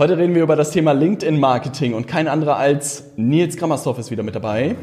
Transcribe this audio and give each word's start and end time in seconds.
Heute 0.00 0.16
reden 0.16 0.34
wir 0.34 0.42
über 0.42 0.56
das 0.56 0.70
Thema 0.70 0.92
LinkedIn-Marketing 0.92 1.92
und 1.92 2.08
kein 2.08 2.26
anderer 2.26 2.56
als 2.56 3.04
Nils 3.16 3.58
Grammersdorf 3.58 3.98
ist 3.98 4.10
wieder 4.10 4.22
mit 4.22 4.34
dabei. 4.34 4.74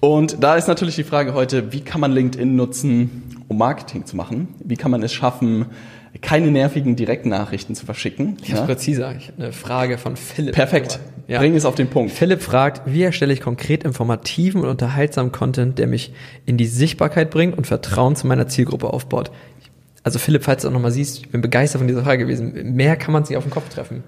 Und 0.00 0.42
da 0.42 0.56
ist 0.56 0.66
natürlich 0.66 0.96
die 0.96 1.04
Frage 1.04 1.32
heute, 1.32 1.72
wie 1.72 1.82
kann 1.82 2.00
man 2.00 2.10
LinkedIn 2.10 2.56
nutzen, 2.56 3.36
um 3.46 3.56
Marketing 3.56 4.04
zu 4.04 4.16
machen? 4.16 4.48
Wie 4.64 4.74
kann 4.74 4.90
man 4.90 5.00
es 5.04 5.12
schaffen, 5.12 5.66
keine 6.20 6.50
nervigen 6.50 6.96
Direktnachrichten 6.96 7.76
zu 7.76 7.86
verschicken? 7.86 8.36
Ich 8.42 8.52
habe 8.52 8.66
präziser. 8.66 9.14
Ich 9.16 9.28
habe 9.28 9.44
eine 9.44 9.52
Frage 9.52 9.96
von 9.96 10.16
Philipp. 10.16 10.56
Perfekt. 10.56 10.98
Ja. 11.28 11.38
Bring 11.38 11.54
es 11.54 11.64
auf 11.64 11.76
den 11.76 11.86
Punkt. 11.86 12.10
Philipp 12.10 12.42
fragt, 12.42 12.82
wie 12.86 13.04
erstelle 13.04 13.32
ich 13.32 13.40
konkret 13.40 13.84
informativen 13.84 14.62
und 14.62 14.68
unterhaltsamen 14.68 15.30
Content, 15.30 15.78
der 15.78 15.86
mich 15.86 16.12
in 16.46 16.56
die 16.56 16.66
Sichtbarkeit 16.66 17.30
bringt 17.30 17.56
und 17.56 17.68
Vertrauen 17.68 18.16
zu 18.16 18.26
meiner 18.26 18.48
Zielgruppe 18.48 18.92
aufbaut? 18.92 19.30
Also 20.02 20.18
Philipp, 20.18 20.44
falls 20.44 20.62
du 20.62 20.68
auch 20.68 20.72
nochmal 20.72 20.92
siehst, 20.92 21.18
ich 21.18 21.28
bin 21.30 21.40
begeistert 21.40 21.80
von 21.80 21.88
dieser 21.88 22.02
Frage 22.02 22.24
gewesen. 22.24 22.74
Mehr 22.74 22.96
kann 22.96 23.12
man 23.12 23.24
sich 23.24 23.36
auf 23.36 23.44
den 23.44 23.50
Kopf 23.50 23.68
treffen. 23.68 24.02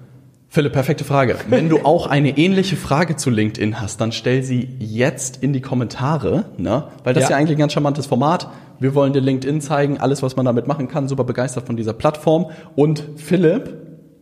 Philipp, 0.49 0.73
perfekte 0.73 1.03
Frage. 1.03 1.35
Wenn 1.49 1.67
du 1.67 1.79
auch 1.79 2.05
eine 2.05 2.37
ähnliche 2.37 2.75
Frage 2.75 3.15
zu 3.15 3.31
LinkedIn 3.31 3.81
hast, 3.81 3.99
dann 3.99 4.11
stell 4.11 4.43
sie 4.43 4.69
jetzt 4.77 5.41
in 5.41 5.51
die 5.51 5.61
Kommentare, 5.61 6.45
ne? 6.57 6.89
weil 7.03 7.15
das 7.15 7.21
ja. 7.21 7.27
ist 7.27 7.31
ja 7.31 7.37
eigentlich 7.37 7.57
ein 7.57 7.59
ganz 7.59 7.73
charmantes 7.73 8.05
Format. 8.05 8.49
Wir 8.79 8.93
wollen 8.93 9.13
dir 9.13 9.19
LinkedIn 9.19 9.61
zeigen, 9.61 9.97
alles, 9.99 10.21
was 10.21 10.35
man 10.35 10.45
damit 10.45 10.67
machen 10.67 10.87
kann, 10.87 11.07
super 11.07 11.23
begeistert 11.23 11.65
von 11.65 11.75
dieser 11.75 11.93
Plattform. 11.93 12.51
Und 12.75 13.03
Philipp 13.15 13.73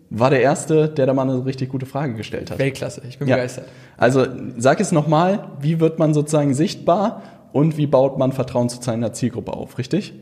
war 0.09 0.29
der 0.29 0.41
Erste, 0.41 0.87
der 0.87 1.05
da 1.05 1.13
mal 1.13 1.29
eine 1.29 1.45
richtig 1.45 1.69
gute 1.69 1.85
Frage 1.85 2.13
gestellt 2.13 2.49
hat. 2.49 2.59
Weltklasse, 2.59 3.01
ich 3.09 3.17
bin 3.17 3.27
ja. 3.27 3.35
begeistert. 3.35 3.65
Also 3.97 4.25
sag 4.57 4.79
es 4.79 4.93
nochmal, 4.93 5.49
wie 5.59 5.79
wird 5.79 5.99
man 5.99 6.13
sozusagen 6.13 6.53
sichtbar 6.53 7.23
und 7.51 7.77
wie 7.77 7.87
baut 7.87 8.17
man 8.17 8.31
Vertrauen 8.31 8.69
zu 8.69 8.81
seiner 8.81 9.11
Zielgruppe 9.11 9.51
auf, 9.51 9.77
richtig? 9.77 10.13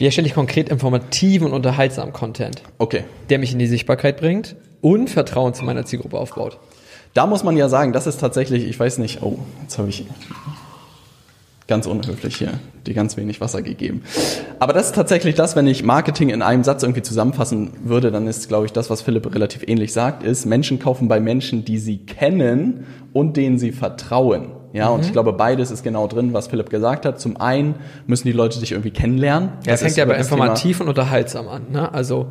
Wie 0.00 0.06
erstelle 0.06 0.26
ich 0.26 0.32
konkret 0.32 0.70
informativen 0.70 1.48
und 1.48 1.52
unterhaltsamen 1.52 2.14
Content? 2.14 2.62
Okay. 2.78 3.04
Der 3.28 3.38
mich 3.38 3.52
in 3.52 3.58
die 3.58 3.66
Sichtbarkeit 3.66 4.16
bringt 4.16 4.56
und 4.80 5.10
Vertrauen 5.10 5.52
zu 5.52 5.62
meiner 5.62 5.84
Zielgruppe 5.84 6.16
aufbaut. 6.16 6.58
Da 7.12 7.26
muss 7.26 7.44
man 7.44 7.54
ja 7.58 7.68
sagen, 7.68 7.92
das 7.92 8.06
ist 8.06 8.18
tatsächlich, 8.18 8.64
ich 8.66 8.80
weiß 8.80 8.96
nicht, 8.96 9.22
oh, 9.22 9.38
jetzt 9.60 9.76
habe 9.76 9.90
ich 9.90 10.06
ganz 11.66 11.86
unhöflich 11.86 12.36
hier 12.36 12.54
dir 12.86 12.94
ganz 12.94 13.18
wenig 13.18 13.42
Wasser 13.42 13.60
gegeben. 13.60 14.02
Aber 14.58 14.72
das 14.72 14.86
ist 14.86 14.94
tatsächlich 14.94 15.34
das, 15.34 15.54
wenn 15.54 15.66
ich 15.66 15.84
Marketing 15.84 16.30
in 16.30 16.40
einem 16.40 16.64
Satz 16.64 16.82
irgendwie 16.82 17.02
zusammenfassen 17.02 17.72
würde, 17.84 18.10
dann 18.10 18.26
ist, 18.26 18.48
glaube 18.48 18.64
ich, 18.64 18.72
das, 18.72 18.88
was 18.88 19.02
Philipp 19.02 19.34
relativ 19.34 19.68
ähnlich 19.68 19.92
sagt, 19.92 20.22
ist, 20.22 20.46
Menschen 20.46 20.78
kaufen 20.78 21.08
bei 21.08 21.20
Menschen, 21.20 21.66
die 21.66 21.76
sie 21.76 21.98
kennen 21.98 22.86
und 23.12 23.36
denen 23.36 23.58
sie 23.58 23.72
vertrauen. 23.72 24.46
Ja, 24.72 24.88
mhm. 24.88 24.94
und 24.96 25.04
ich 25.04 25.12
glaube, 25.12 25.32
beides 25.32 25.70
ist 25.70 25.82
genau 25.82 26.06
drin, 26.06 26.32
was 26.32 26.48
Philipp 26.48 26.70
gesagt 26.70 27.04
hat. 27.06 27.20
Zum 27.20 27.36
einen 27.36 27.74
müssen 28.06 28.26
die 28.26 28.32
Leute 28.32 28.60
dich 28.60 28.72
irgendwie 28.72 28.90
kennenlernen. 28.90 29.50
Ja, 29.64 29.72
das, 29.72 29.80
das 29.80 29.80
fängt 29.80 29.96
ja 29.96 30.04
bei 30.04 30.16
informativ 30.16 30.78
Thema. 30.78 30.84
und 30.84 30.88
unterhaltsam 30.90 31.48
an. 31.48 31.62
Ne? 31.70 31.92
Also 31.92 32.28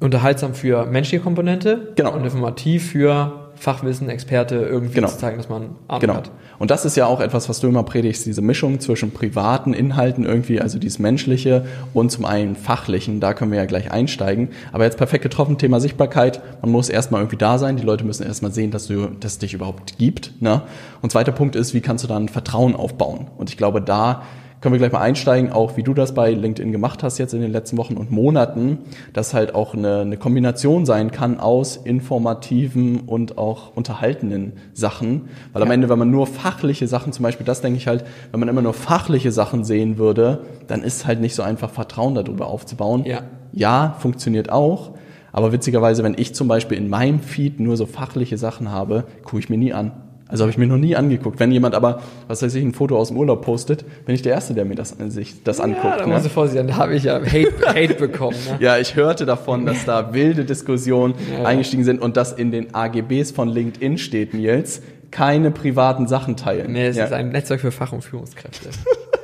unterhaltsam 0.00 0.54
für 0.54 0.86
menschliche 0.86 1.22
Komponente 1.22 1.92
genau. 1.94 2.14
und 2.14 2.24
informativ 2.24 2.90
für 2.90 3.41
Fachwissen, 3.56 4.08
Experte 4.08 4.56
irgendwie 4.56 4.94
genau. 4.94 5.08
zu 5.08 5.18
zeigen, 5.18 5.36
dass 5.36 5.48
man 5.48 5.76
Ahnung 5.88 6.00
genau. 6.00 6.14
hat. 6.14 6.30
Und 6.58 6.70
das 6.70 6.84
ist 6.84 6.96
ja 6.96 7.06
auch 7.06 7.20
etwas, 7.20 7.48
was 7.48 7.60
du 7.60 7.68
immer 7.68 7.82
predigst, 7.82 8.24
diese 8.24 8.40
Mischung 8.40 8.78
zwischen 8.80 9.10
privaten 9.10 9.74
Inhalten 9.74 10.24
irgendwie, 10.24 10.60
also 10.60 10.78
dieses 10.78 10.98
menschliche 10.98 11.64
und 11.92 12.10
zum 12.10 12.24
einen 12.24 12.54
fachlichen, 12.56 13.20
da 13.20 13.34
können 13.34 13.50
wir 13.50 13.58
ja 13.58 13.64
gleich 13.64 13.90
einsteigen. 13.90 14.50
Aber 14.70 14.84
jetzt 14.84 14.96
perfekt 14.96 15.22
getroffen, 15.22 15.58
Thema 15.58 15.80
Sichtbarkeit, 15.80 16.40
man 16.60 16.70
muss 16.70 16.88
erstmal 16.88 17.20
irgendwie 17.20 17.36
da 17.36 17.58
sein, 17.58 17.76
die 17.76 17.82
Leute 17.82 18.04
müssen 18.04 18.24
erstmal 18.24 18.52
sehen, 18.52 18.70
dass 18.70 18.86
du, 18.86 19.08
dass 19.08 19.32
es 19.32 19.38
dich 19.38 19.54
überhaupt 19.54 19.98
gibt. 19.98 20.40
Ne? 20.40 20.62
Und 21.00 21.10
zweiter 21.10 21.32
Punkt 21.32 21.56
ist, 21.56 21.74
wie 21.74 21.80
kannst 21.80 22.04
du 22.04 22.08
dann 22.08 22.28
Vertrauen 22.28 22.76
aufbauen? 22.76 23.26
Und 23.36 23.50
ich 23.50 23.56
glaube, 23.56 23.82
da 23.82 24.22
können 24.62 24.74
wir 24.74 24.78
gleich 24.78 24.92
mal 24.92 25.00
einsteigen, 25.00 25.50
auch 25.50 25.76
wie 25.76 25.82
du 25.82 25.92
das 25.92 26.14
bei 26.14 26.30
LinkedIn 26.30 26.70
gemacht 26.70 27.02
hast 27.02 27.18
jetzt 27.18 27.34
in 27.34 27.40
den 27.40 27.50
letzten 27.50 27.76
Wochen 27.76 27.96
und 27.96 28.12
Monaten, 28.12 28.78
dass 29.12 29.34
halt 29.34 29.56
auch 29.56 29.74
eine, 29.74 30.00
eine 30.00 30.16
Kombination 30.16 30.86
sein 30.86 31.10
kann 31.10 31.40
aus 31.40 31.76
informativen 31.76 33.00
und 33.00 33.38
auch 33.38 33.76
unterhaltenden 33.76 34.52
Sachen. 34.72 35.28
Weil 35.52 35.62
ja. 35.62 35.66
am 35.66 35.72
Ende, 35.72 35.88
wenn 35.88 35.98
man 35.98 36.12
nur 36.12 36.28
fachliche 36.28 36.86
Sachen, 36.86 37.12
zum 37.12 37.24
Beispiel 37.24 37.44
das 37.44 37.60
denke 37.60 37.76
ich 37.76 37.88
halt, 37.88 38.04
wenn 38.30 38.38
man 38.38 38.48
immer 38.48 38.62
nur 38.62 38.72
fachliche 38.72 39.32
Sachen 39.32 39.64
sehen 39.64 39.98
würde, 39.98 40.44
dann 40.68 40.84
ist 40.84 41.06
halt 41.06 41.20
nicht 41.20 41.34
so 41.34 41.42
einfach 41.42 41.70
Vertrauen 41.70 42.14
darüber 42.14 42.46
aufzubauen. 42.46 43.04
Ja, 43.04 43.22
ja 43.52 43.96
funktioniert 43.98 44.50
auch. 44.52 44.92
Aber 45.32 45.50
witzigerweise, 45.50 46.04
wenn 46.04 46.14
ich 46.16 46.36
zum 46.36 46.46
Beispiel 46.46 46.78
in 46.78 46.88
meinem 46.88 47.18
Feed 47.18 47.58
nur 47.58 47.76
so 47.76 47.86
fachliche 47.86 48.38
Sachen 48.38 48.70
habe, 48.70 49.04
gucke 49.24 49.40
ich 49.40 49.48
mir 49.48 49.58
nie 49.58 49.72
an. 49.72 49.90
Also 50.32 50.44
habe 50.44 50.50
ich 50.50 50.56
mir 50.56 50.66
noch 50.66 50.78
nie 50.78 50.96
angeguckt. 50.96 51.38
Wenn 51.38 51.52
jemand 51.52 51.74
aber, 51.74 52.00
was 52.26 52.42
weiß 52.42 52.54
ich, 52.54 52.64
ein 52.64 52.72
Foto 52.72 52.96
aus 52.96 53.08
dem 53.08 53.18
Urlaub 53.18 53.44
postet, 53.44 53.84
bin 54.06 54.14
ich 54.14 54.22
der 54.22 54.32
Erste, 54.32 54.54
der 54.54 54.64
mir 54.64 54.74
das, 54.74 54.96
sich 55.08 55.44
das 55.44 55.60
anguckt. 55.60 55.84
Ja, 55.84 55.98
da 55.98 56.06
ne? 56.06 56.14
muss 56.14 56.24
ich 56.24 56.32
vorsichtig 56.32 56.68
da 56.68 56.76
habe 56.78 56.94
ich 56.94 57.04
ja 57.04 57.20
Hate, 57.20 57.52
Hate 57.66 57.94
bekommen. 57.94 58.36
Ne? 58.48 58.64
ja, 58.64 58.78
ich 58.78 58.96
hörte 58.96 59.26
davon, 59.26 59.66
dass 59.66 59.84
da 59.84 60.14
wilde 60.14 60.46
Diskussionen 60.46 61.14
ja, 61.30 61.44
eingestiegen 61.44 61.84
sind 61.84 62.00
und 62.00 62.16
dass 62.16 62.32
in 62.32 62.50
den 62.50 62.74
AGBs 62.74 63.32
von 63.32 63.48
LinkedIn 63.48 63.98
steht, 63.98 64.32
Nils, 64.32 64.80
keine 65.10 65.50
privaten 65.50 66.08
Sachen 66.08 66.36
teilen. 66.36 66.72
Nee, 66.72 66.86
es 66.86 66.96
ja. 66.96 67.04
ist 67.04 67.12
ein 67.12 67.28
Netzwerk 67.28 67.60
für 67.60 67.70
Fach- 67.70 67.92
und 67.92 68.02
Führungskräfte. 68.02 68.70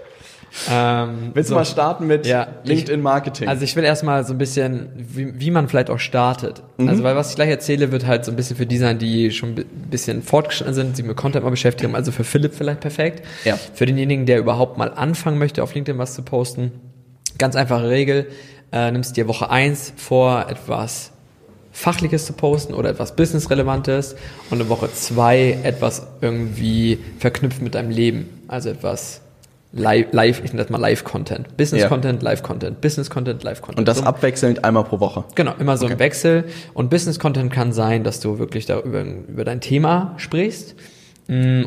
Ähm, 0.71 1.31
Willst 1.35 1.49
so. 1.49 1.55
du 1.55 1.61
mal 1.61 1.65
starten 1.65 2.07
mit 2.07 2.27
ja, 2.27 2.49
LinkedIn 2.65 3.01
Marketing? 3.01 3.49
also 3.49 3.63
ich 3.65 3.77
will 3.77 3.85
erstmal 3.85 4.25
so 4.25 4.35
ein 4.35 4.39
bisschen, 4.39 4.89
wie, 4.97 5.39
wie 5.39 5.51
man 5.51 5.69
vielleicht 5.69 5.91
auch 5.91 5.99
startet. 5.99 6.63
Mhm. 6.77 6.89
Also 6.89 7.03
weil 7.03 7.17
was 7.17 7.31
ich 7.31 7.37
gleich 7.37 7.51
erzähle, 7.51 7.93
wird 7.93 8.07
halt 8.07 8.25
so 8.25 8.33
ein 8.33 8.37
bisschen 8.37 8.57
für 8.57 8.67
die 8.67 8.79
sein, 8.79 8.99
die 8.99 9.31
schon 9.31 9.51
ein 9.51 9.65
bisschen 9.91 10.23
fortgeschritten 10.23 10.75
sind, 10.75 10.97
sich 10.97 11.05
mit 11.05 11.17
Content 11.17 11.45
mal 11.45 11.51
beschäftigen. 11.51 11.95
Also 11.95 12.13
für 12.13 12.25
Philipp 12.25 12.55
vielleicht 12.55 12.81
perfekt. 12.81 13.25
Ja. 13.45 13.59
Für 13.75 13.87
denjenigen, 13.87 14.27
der 14.27 14.39
überhaupt 14.39 14.79
mal 14.79 14.93
anfangen 14.93 15.39
möchte, 15.39 15.63
auf 15.63 15.75
LinkedIn 15.75 15.99
was 15.99 16.15
zu 16.15 16.23
posten. 16.23 16.73
Ganz 17.39 17.57
einfache 17.57 17.89
Regel. 17.89 18.27
Äh, 18.73 18.91
nimmst 18.91 19.17
dir 19.17 19.29
Woche 19.29 19.51
eins 19.51 19.93
vor, 19.97 20.47
etwas 20.49 21.13
Fachliches 21.73 22.27
zu 22.27 22.33
posten 22.33 22.75
oder 22.75 22.91
etwas 22.91 23.15
Businessrelevantes 23.15 24.17
und 24.51 24.61
in 24.61 24.69
Woche 24.69 24.93
zwei 24.93 25.59
etwas 25.63 26.09
irgendwie 26.21 26.99
verknüpft 27.21 27.63
mit 27.63 27.77
deinem 27.77 27.91
Leben. 27.91 28.43
Also 28.49 28.69
etwas 28.71 29.21
Live, 29.73 30.13
live 30.13 30.39
ich 30.45 30.53
nenne 30.53 30.63
das 30.63 30.71
mal 30.71 30.79
Live-Content. 30.79 31.57
Business-Content, 31.57 32.23
ja. 32.23 32.31
Live-Content, 32.31 32.81
Business-Content, 32.81 33.43
Live-Content. 33.43 33.79
Und 33.79 33.87
das 33.87 33.99
so, 33.99 34.05
abwechselnd 34.05 34.65
einmal 34.65 34.85
pro 34.85 34.99
Woche. 35.01 35.25
Genau, 35.35 35.55
immer 35.59 35.77
so 35.77 35.85
okay. 35.85 35.95
im 35.95 35.99
Wechsel. 35.99 36.45
Und 36.73 36.89
Business-Content 36.89 37.53
kann 37.53 37.73
sein, 37.73 38.03
dass 38.03 38.21
du 38.21 38.39
wirklich 38.39 38.65
da 38.67 38.81
über, 38.81 39.03
über 39.03 39.45
dein 39.45 39.61
Thema 39.61 40.15
sprichst 40.17 40.75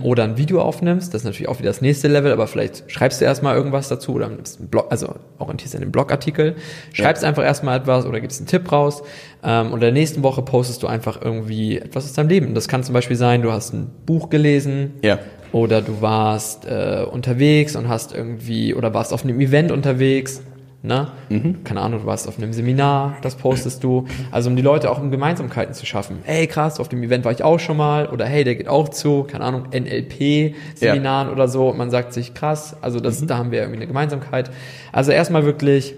oder 0.02 0.24
ein 0.24 0.38
Video 0.38 0.60
aufnimmst. 0.60 1.14
Das 1.14 1.22
ist 1.22 1.26
natürlich 1.26 1.48
auch 1.48 1.60
wieder 1.60 1.70
das 1.70 1.82
nächste 1.82 2.08
Level, 2.08 2.32
aber 2.32 2.48
vielleicht 2.48 2.92
schreibst 2.92 3.22
du 3.22 3.26
erstmal 3.26 3.56
irgendwas 3.56 3.90
dazu 3.90 4.16
oder 4.16 4.28
nimmst 4.28 4.60
einen 4.60 4.70
Blog, 4.70 4.88
also 4.90 5.14
orientierst 5.38 5.76
in 5.76 5.82
den 5.82 5.92
Blogartikel, 5.92 6.56
schreibst 6.94 7.22
ja. 7.22 7.30
einfach 7.30 7.44
erstmal 7.44 7.78
etwas 7.78 8.08
oder 8.08 8.20
gibst 8.20 8.40
einen 8.40 8.48
Tipp 8.48 8.72
raus. 8.72 9.04
Ähm, 9.44 9.68
und 9.68 9.76
in 9.76 9.82
der 9.82 9.92
nächsten 9.92 10.24
Woche 10.24 10.42
postest 10.42 10.82
du 10.82 10.88
einfach 10.88 11.22
irgendwie 11.22 11.78
etwas 11.78 12.06
aus 12.06 12.14
deinem 12.14 12.30
Leben. 12.30 12.56
Das 12.56 12.68
kann 12.68 12.84
zum 12.84 12.94
Beispiel 12.94 13.18
sein, 13.18 13.44
du 13.44 13.52
hast 13.52 13.74
ein 13.74 13.92
Buch 14.06 14.30
gelesen. 14.30 14.94
Ja 15.04 15.20
oder 15.52 15.82
du 15.82 16.02
warst 16.02 16.66
äh, 16.66 17.06
unterwegs 17.10 17.76
und 17.76 17.90
hast 17.90 18.16
irgendwie, 18.16 18.74
oder 18.74 18.94
warst 18.94 19.14
auf 19.14 19.24
einem 19.24 19.40
Event 19.42 19.72
unterwegs, 19.72 20.42
ne? 20.84 21.12
Mhm. 21.30 21.64
Keine 21.64 21.82
Ahnung, 21.82 22.02
du 22.02 22.06
warst 22.06 22.28
auf 22.28 22.38
einem 22.38 22.54
Seminar, 22.54 23.18
das 23.22 23.36
postest 23.36 23.84
du. 23.84 24.08
Also 24.32 24.50
um 24.50 24.56
die 24.56 24.62
Leute 24.62 24.90
auch 24.90 25.00
um 25.00 25.12
Gemeinsamkeiten 25.12 25.74
zu 25.74 25.86
schaffen. 25.86 26.20
Ey, 26.26 26.48
krass, 26.48 26.80
auf 26.80 26.90
dem 26.90 27.04
Event 27.04 27.26
war 27.26 27.32
ich 27.32 27.44
auch 27.44 27.60
schon 27.60 27.78
mal. 27.78 28.08
Oder 28.08 28.26
hey, 28.26 28.44
der 28.44 28.56
geht 28.56 28.68
auch 28.68 28.90
zu, 28.90 29.24
keine 29.24 29.44
Ahnung, 29.44 29.68
NLP-Seminaren 29.72 31.28
ja. 31.28 31.34
oder 31.34 31.48
so. 31.48 31.70
Und 31.70 31.78
man 31.78 31.92
sagt 31.92 32.14
sich, 32.14 32.34
krass, 32.34 32.76
also 32.82 33.00
das, 33.00 33.22
mhm. 33.22 33.28
da 33.28 33.38
haben 33.38 33.52
wir 33.52 33.60
irgendwie 33.60 33.78
eine 33.78 33.88
Gemeinsamkeit. 33.88 34.50
Also 34.92 35.12
erstmal 35.12 35.46
wirklich 35.46 35.96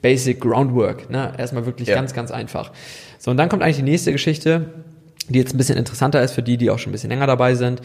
Basic 0.00 0.40
Groundwork, 0.40 1.10
ne? 1.10 1.32
Erstmal 1.38 1.64
wirklich 1.64 1.88
ja. 1.88 1.94
ganz, 1.94 2.12
ganz 2.12 2.30
einfach. 2.30 2.72
So, 3.18 3.30
und 3.30 3.36
dann 3.36 3.48
kommt 3.48 3.62
eigentlich 3.62 3.76
die 3.76 3.82
nächste 3.82 4.10
Geschichte 4.12 4.66
die 5.28 5.38
jetzt 5.38 5.54
ein 5.54 5.58
bisschen 5.58 5.78
interessanter 5.78 6.22
ist 6.22 6.32
für 6.32 6.42
die, 6.42 6.56
die 6.56 6.70
auch 6.70 6.78
schon 6.78 6.90
ein 6.90 6.92
bisschen 6.92 7.10
länger 7.10 7.26
dabei 7.26 7.54
sind. 7.54 7.80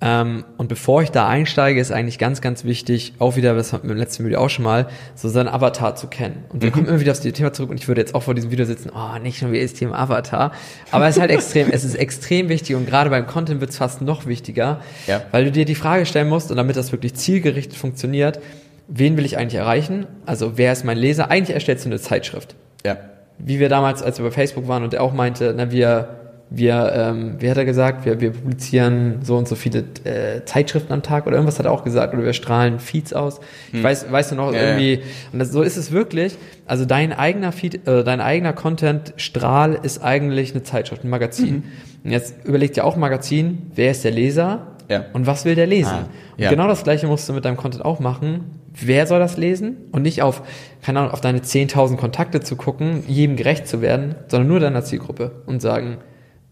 Ähm, 0.00 0.44
und 0.58 0.68
bevor 0.68 1.02
ich 1.02 1.10
da 1.10 1.26
einsteige, 1.26 1.80
ist 1.80 1.90
eigentlich 1.90 2.18
ganz, 2.18 2.40
ganz 2.40 2.64
wichtig, 2.64 3.14
auch 3.18 3.36
wieder, 3.36 3.54
das 3.54 3.72
hatten 3.72 3.88
wir 3.88 3.92
im 3.92 3.98
letzten 3.98 4.24
Video 4.24 4.40
auch 4.40 4.50
schon 4.50 4.64
mal, 4.64 4.88
so 5.14 5.28
seinen 5.28 5.48
Avatar 5.48 5.96
zu 5.96 6.08
kennen. 6.08 6.44
Und 6.50 6.62
wir 6.62 6.68
mhm. 6.68 6.72
kommen 6.72 6.86
immer 6.88 7.00
wieder 7.00 7.12
auf 7.12 7.20
das 7.20 7.32
Thema 7.32 7.52
zurück 7.52 7.70
und 7.70 7.78
ich 7.78 7.88
würde 7.88 8.00
jetzt 8.00 8.14
auch 8.14 8.22
vor 8.22 8.34
diesem 8.34 8.50
Video 8.50 8.64
sitzen, 8.64 8.90
oh, 8.94 9.18
nicht 9.18 9.38
schon 9.38 9.52
wieder 9.52 9.62
das 9.62 9.72
Thema 9.72 9.98
Avatar. 9.98 10.52
Aber 10.90 11.06
es 11.08 11.16
ist 11.16 11.20
halt 11.20 11.30
extrem, 11.30 11.70
es 11.70 11.84
ist 11.84 11.94
extrem 11.94 12.48
wichtig 12.48 12.76
und 12.76 12.86
gerade 12.86 13.10
beim 13.10 13.26
Content 13.26 13.60
wird 13.60 13.70
es 13.70 13.78
fast 13.78 14.02
noch 14.02 14.26
wichtiger, 14.26 14.80
ja. 15.06 15.22
weil 15.30 15.44
du 15.44 15.52
dir 15.52 15.64
die 15.64 15.74
Frage 15.74 16.04
stellen 16.04 16.28
musst 16.28 16.50
und 16.50 16.56
damit 16.56 16.76
das 16.76 16.92
wirklich 16.92 17.14
zielgerichtet 17.14 17.78
funktioniert, 17.78 18.40
wen 18.88 19.16
will 19.16 19.24
ich 19.24 19.38
eigentlich 19.38 19.54
erreichen? 19.54 20.06
Also 20.26 20.58
wer 20.58 20.72
ist 20.72 20.84
mein 20.84 20.98
Leser? 20.98 21.30
Eigentlich 21.30 21.54
erstellst 21.54 21.84
du 21.84 21.88
eine 21.88 22.00
Zeitschrift. 22.00 22.54
Ja. 22.84 22.98
Wie 23.38 23.58
wir 23.58 23.68
damals, 23.68 24.02
als 24.02 24.18
wir 24.18 24.26
bei 24.26 24.30
Facebook 24.30 24.68
waren 24.68 24.82
und 24.84 24.92
er 24.92 25.02
auch 25.02 25.12
meinte, 25.12 25.54
na, 25.56 25.70
wir 25.70 26.21
wir, 26.54 26.92
ähm, 26.94 27.36
wie 27.38 27.50
hat 27.50 27.56
er 27.56 27.64
gesagt, 27.64 28.04
wir, 28.04 28.20
wir 28.20 28.32
publizieren 28.32 29.20
so 29.22 29.36
und 29.36 29.48
so 29.48 29.54
viele 29.54 29.84
äh, 30.04 30.44
Zeitschriften 30.44 30.92
am 30.92 31.02
Tag 31.02 31.26
oder 31.26 31.36
irgendwas 31.36 31.58
hat 31.58 31.66
er 31.66 31.72
auch 31.72 31.84
gesagt 31.84 32.12
oder 32.12 32.24
wir 32.24 32.32
strahlen 32.34 32.78
Feeds 32.78 33.12
aus. 33.12 33.40
Ich 33.68 33.74
hm. 33.74 33.82
weiß, 33.82 34.12
weißt 34.12 34.32
du 34.32 34.34
noch, 34.36 34.52
ja, 34.52 34.60
irgendwie, 34.60 34.94
ja. 34.94 35.00
und 35.32 35.38
das, 35.38 35.50
so 35.50 35.62
ist 35.62 35.76
es 35.76 35.92
wirklich. 35.92 36.36
Also 36.66 36.84
dein 36.84 37.12
eigener 37.12 37.52
Feed, 37.52 37.86
äh, 37.88 38.04
dein 38.04 38.20
eigener 38.20 38.52
Content 38.52 39.14
Strahl 39.16 39.78
ist 39.82 40.02
eigentlich 40.02 40.52
eine 40.52 40.62
Zeitschrift, 40.62 41.04
ein 41.04 41.10
Magazin. 41.10 41.54
Mhm. 41.54 41.62
Und 42.04 42.10
jetzt 42.10 42.44
überlegt 42.44 42.76
ja 42.76 42.84
auch 42.84 42.96
Magazin, 42.96 43.70
wer 43.74 43.90
ist 43.90 44.04
der 44.04 44.10
Leser? 44.10 44.66
Ja. 44.88 45.06
Und 45.12 45.26
was 45.26 45.44
will 45.44 45.54
der 45.54 45.66
lesen? 45.66 45.92
Ah, 45.92 46.08
ja. 46.36 46.50
genau 46.50 46.68
das 46.68 46.84
gleiche 46.84 47.06
musst 47.06 47.28
du 47.28 47.32
mit 47.32 47.44
deinem 47.44 47.56
Content 47.56 47.84
auch 47.84 48.00
machen. 48.00 48.58
Wer 48.74 49.06
soll 49.06 49.20
das 49.20 49.36
lesen? 49.36 49.76
Und 49.92 50.02
nicht 50.02 50.22
auf, 50.22 50.42
keine 50.82 51.00
Ahnung, 51.00 51.12
auf 51.12 51.20
deine 51.20 51.38
10.000 51.38 51.96
Kontakte 51.96 52.40
zu 52.40 52.56
gucken, 52.56 53.04
jedem 53.06 53.36
gerecht 53.36 53.66
zu 53.66 53.80
werden, 53.80 54.16
sondern 54.28 54.48
nur 54.48 54.60
deiner 54.60 54.82
Zielgruppe 54.82 55.42
und 55.46 55.62
sagen, 55.62 55.98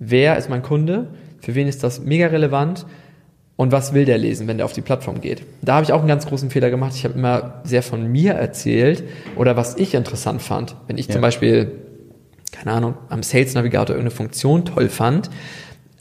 wer 0.01 0.37
ist 0.37 0.51
mein 0.51 0.63
Kunde? 0.63 1.07
Für 1.41 1.55
wen 1.55 1.69
ist 1.69 1.85
das 1.85 2.01
mega 2.01 2.27
relevant? 2.27 2.87
Und 3.55 3.73
was 3.73 3.93
will 3.93 4.07
der 4.07 4.17
lesen, 4.17 4.49
wenn 4.49 4.57
der 4.57 4.65
auf 4.65 4.73
die 4.73 4.81
Plattform 4.81 5.21
geht? 5.21 5.43
Da 5.61 5.75
habe 5.75 5.85
ich 5.85 5.93
auch 5.93 5.99
einen 5.99 6.09
ganz 6.09 6.27
großen 6.27 6.49
Fehler 6.51 6.71
gemacht. 6.71 6.95
Ich 6.97 7.05
habe 7.05 7.15
immer 7.15 7.61
sehr 7.63 7.83
von 7.83 8.11
mir 8.11 8.33
erzählt 8.33 9.05
oder 9.37 9.55
was 9.55 9.77
ich 9.77 9.95
interessant 9.95 10.41
fand. 10.41 10.77
Wenn 10.87 10.97
ich 10.97 11.09
ja. 11.09 11.13
zum 11.13 11.21
Beispiel, 11.21 11.71
keine 12.53 12.73
Ahnung, 12.73 12.95
am 13.11 13.23
Sales 13.23 13.53
Navigator 13.53 13.95
irgendeine 13.95 14.17
Funktion 14.17 14.65
toll 14.65 14.89
fand, 14.89 15.29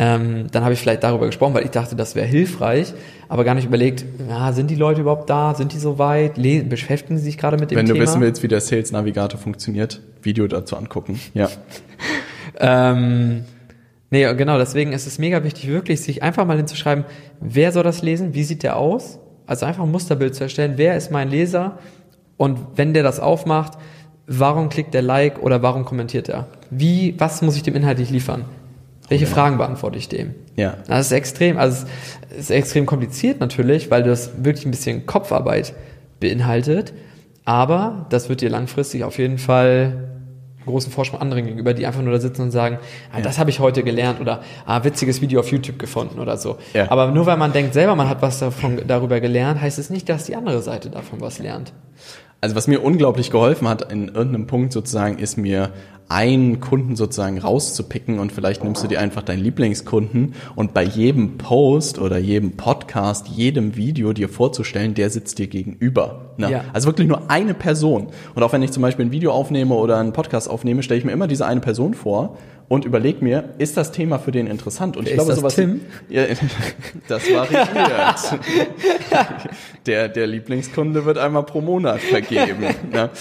ähm, 0.01 0.47
dann 0.53 0.63
habe 0.63 0.73
ich 0.73 0.79
vielleicht 0.79 1.03
darüber 1.03 1.25
gesprochen, 1.25 1.53
weil 1.53 1.65
ich 1.65 1.71
dachte, 1.71 1.97
das 1.97 2.15
wäre 2.15 2.25
hilfreich, 2.25 2.93
aber 3.27 3.43
gar 3.43 3.55
nicht 3.55 3.65
überlegt, 3.65 4.05
ja, 4.29 4.53
sind 4.53 4.71
die 4.71 4.75
Leute 4.75 5.01
überhaupt 5.01 5.29
da? 5.29 5.53
Sind 5.53 5.73
die 5.73 5.79
so 5.79 5.99
weit? 5.99 6.37
Le 6.37 6.63
beschäftigen 6.63 7.17
sie 7.17 7.25
sich 7.25 7.37
gerade 7.37 7.57
mit 7.57 7.71
dem 7.71 7.75
Wenn 7.77 7.85
Thema? 7.85 7.95
Wenn 7.95 8.05
du 8.05 8.09
wissen 8.09 8.21
willst, 8.21 8.41
wie 8.41 8.47
der 8.47 8.61
Sales 8.61 8.93
Navigator 8.93 9.37
funktioniert, 9.37 9.99
Video 10.21 10.47
dazu 10.47 10.77
angucken. 10.77 11.19
Ja. 11.33 11.49
ähm, 12.61 13.43
Nee, 14.11 14.33
genau, 14.33 14.57
deswegen 14.57 14.91
ist 14.91 15.06
es 15.06 15.19
mega 15.19 15.44
wichtig, 15.44 15.67
wirklich 15.67 16.01
sich 16.01 16.23
einfach 16.23 16.45
mal 16.45 16.57
hinzuschreiben, 16.57 17.06
wer 17.39 17.71
soll 17.71 17.83
das 17.83 18.01
lesen, 18.01 18.33
wie 18.33 18.44
sieht 18.44 18.63
der 18.63 18.77
aus? 18.77 19.19
Also 19.45 19.65
einfach 19.65 19.83
ein 19.83 19.91
Musterbild 19.91 20.35
zu 20.35 20.44
erstellen, 20.44 20.73
wer 20.77 20.95
ist 20.95 21.11
mein 21.11 21.29
Leser 21.29 21.77
und 22.38 22.59
wenn 22.75 22.94
der 22.94 23.03
das 23.03 23.19
aufmacht, 23.19 23.73
warum 24.25 24.69
klickt 24.69 24.94
der 24.94 25.01
Like 25.01 25.41
oder 25.41 25.61
warum 25.61 25.85
kommentiert 25.85 26.29
er? 26.29 26.47
Wie, 26.69 27.15
was 27.17 27.41
muss 27.41 27.56
ich 27.56 27.63
dem 27.63 27.75
inhaltlich 27.75 28.09
liefern? 28.09 28.45
Welche 29.09 29.25
okay. 29.25 29.33
Fragen 29.33 29.57
beantworte 29.57 29.97
ich 29.97 30.07
dem? 30.07 30.35
Ja. 30.56 30.77
Das 30.88 31.07
ist 31.07 31.11
extrem, 31.11 31.57
also 31.57 31.85
es 32.29 32.38
ist 32.38 32.51
extrem 32.51 32.85
kompliziert 32.85 33.39
natürlich, 33.39 33.89
weil 33.89 34.03
das 34.03 34.44
wirklich 34.44 34.65
ein 34.65 34.71
bisschen 34.71 35.06
Kopfarbeit 35.06 35.73
beinhaltet, 36.19 36.94
aber 37.45 38.06
das 38.09 38.29
wird 38.29 38.41
dir 38.41 38.50
langfristig 38.50 39.03
auf 39.03 39.17
jeden 39.17 39.39
Fall 39.39 40.19
großen 40.69 40.92
Vorsprung 40.92 41.21
anderen 41.21 41.45
gegenüber, 41.45 41.74
die 41.74 41.86
einfach 41.86 42.01
nur 42.01 42.13
da 42.13 42.19
sitzen 42.19 42.44
und 42.44 42.51
sagen, 42.51 42.80
ah, 43.12 43.18
ja. 43.18 43.24
das 43.24 43.39
habe 43.39 43.50
ich 43.50 43.60
heute 43.60 43.83
gelernt 43.83 44.21
oder 44.21 44.42
ah, 44.66 44.83
witziges 44.83 45.21
Video 45.21 45.39
auf 45.39 45.51
YouTube 45.51 45.80
gefunden 45.80 46.19
oder 46.19 46.38
so. 46.38 46.57
Ja. 46.74 46.89
Aber 46.92 47.12
nur 47.12 47.25
weil 47.25 47.38
man 47.38 47.51
denkt 47.54 47.74
selber, 47.74 47.95
man 47.95 48.10
hat 48.10 48.21
was 48.21 48.39
davon, 48.39 48.81
darüber 48.88 49.19
gelernt, 49.19 49.62
heißt 49.62 49.80
es 49.80 49.89
nicht, 49.89 50.07
dass 50.10 50.25
die 50.25 50.36
andere 50.36 50.62
Seite 50.62 50.89
davon 50.89 51.21
was 51.21 51.39
lernt. 51.39 51.74
Also 52.42 52.56
was 52.56 52.68
mir 52.68 52.81
unglaublich 52.81 53.31
geholfen 53.31 53.68
hat 53.68 53.92
in 53.92 54.07
irgendeinem 54.07 54.48
Punkt 54.48 54.71
sozusagen, 54.71 55.18
ist 55.18 55.38
mir 55.38 55.71
einen 56.09 56.59
Kunden 56.59 56.95
sozusagen 56.95 57.38
rauszupicken 57.38 58.17
und 58.17 58.31
vielleicht 58.31 58.63
nimmst 58.63 58.83
du 58.83 58.88
dir 58.88 59.00
einfach 59.00 59.21
deinen 59.21 59.44
Lieblingskunden 59.44 60.33
und 60.56 60.73
bei 60.73 60.83
jedem 60.83 61.38
Post 61.38 62.00
oder 62.00 62.17
jedem 62.17 62.57
Podcast, 62.57 63.27
jedem 63.27 63.75
Video 63.75 64.11
dir 64.11 64.27
vorzustellen, 64.27 64.95
der 64.95 65.11
sitzt 65.11 65.38
dir 65.38 65.45
gegenüber. 65.45 66.33
Ne? 66.38 66.51
Ja. 66.51 66.65
Also 66.73 66.88
wirklich 66.88 67.07
nur 67.07 67.29
eine 67.29 67.53
Person. 67.53 68.07
Und 68.33 68.41
auch 68.41 68.51
wenn 68.53 68.63
ich 68.63 68.71
zum 68.71 68.81
Beispiel 68.81 69.06
ein 69.06 69.11
Video 69.11 69.31
aufnehme 69.31 69.75
oder 69.75 69.97
einen 69.97 70.11
Podcast 70.11 70.50
aufnehme, 70.50 70.81
stelle 70.81 70.97
ich 70.97 71.06
mir 71.06 71.11
immer 71.11 71.27
diese 71.27 71.45
eine 71.45 71.61
Person 71.61 71.94
vor 71.94 72.38
und 72.69 72.85
überleg 72.85 73.21
mir, 73.21 73.50
ist 73.59 73.77
das 73.77 73.91
Thema 73.91 74.17
für 74.17 74.31
den 74.31 74.47
interessant? 74.47 74.97
Und 74.97 75.07
ich 75.07 75.13
glaube, 75.13 75.35
sowas. 75.35 75.56
Tim? 75.56 75.81
Ja, 76.09 76.23
das 77.07 77.23
variiert. 77.31 78.39
der, 79.85 80.09
der 80.09 80.27
Lieblingskunde 80.27 81.06
wird 81.06 81.19
einmal 81.19 81.44
pro 81.44 81.61
Monat 81.61 82.00
vergeben. 82.00 82.63
ne? 82.91 83.11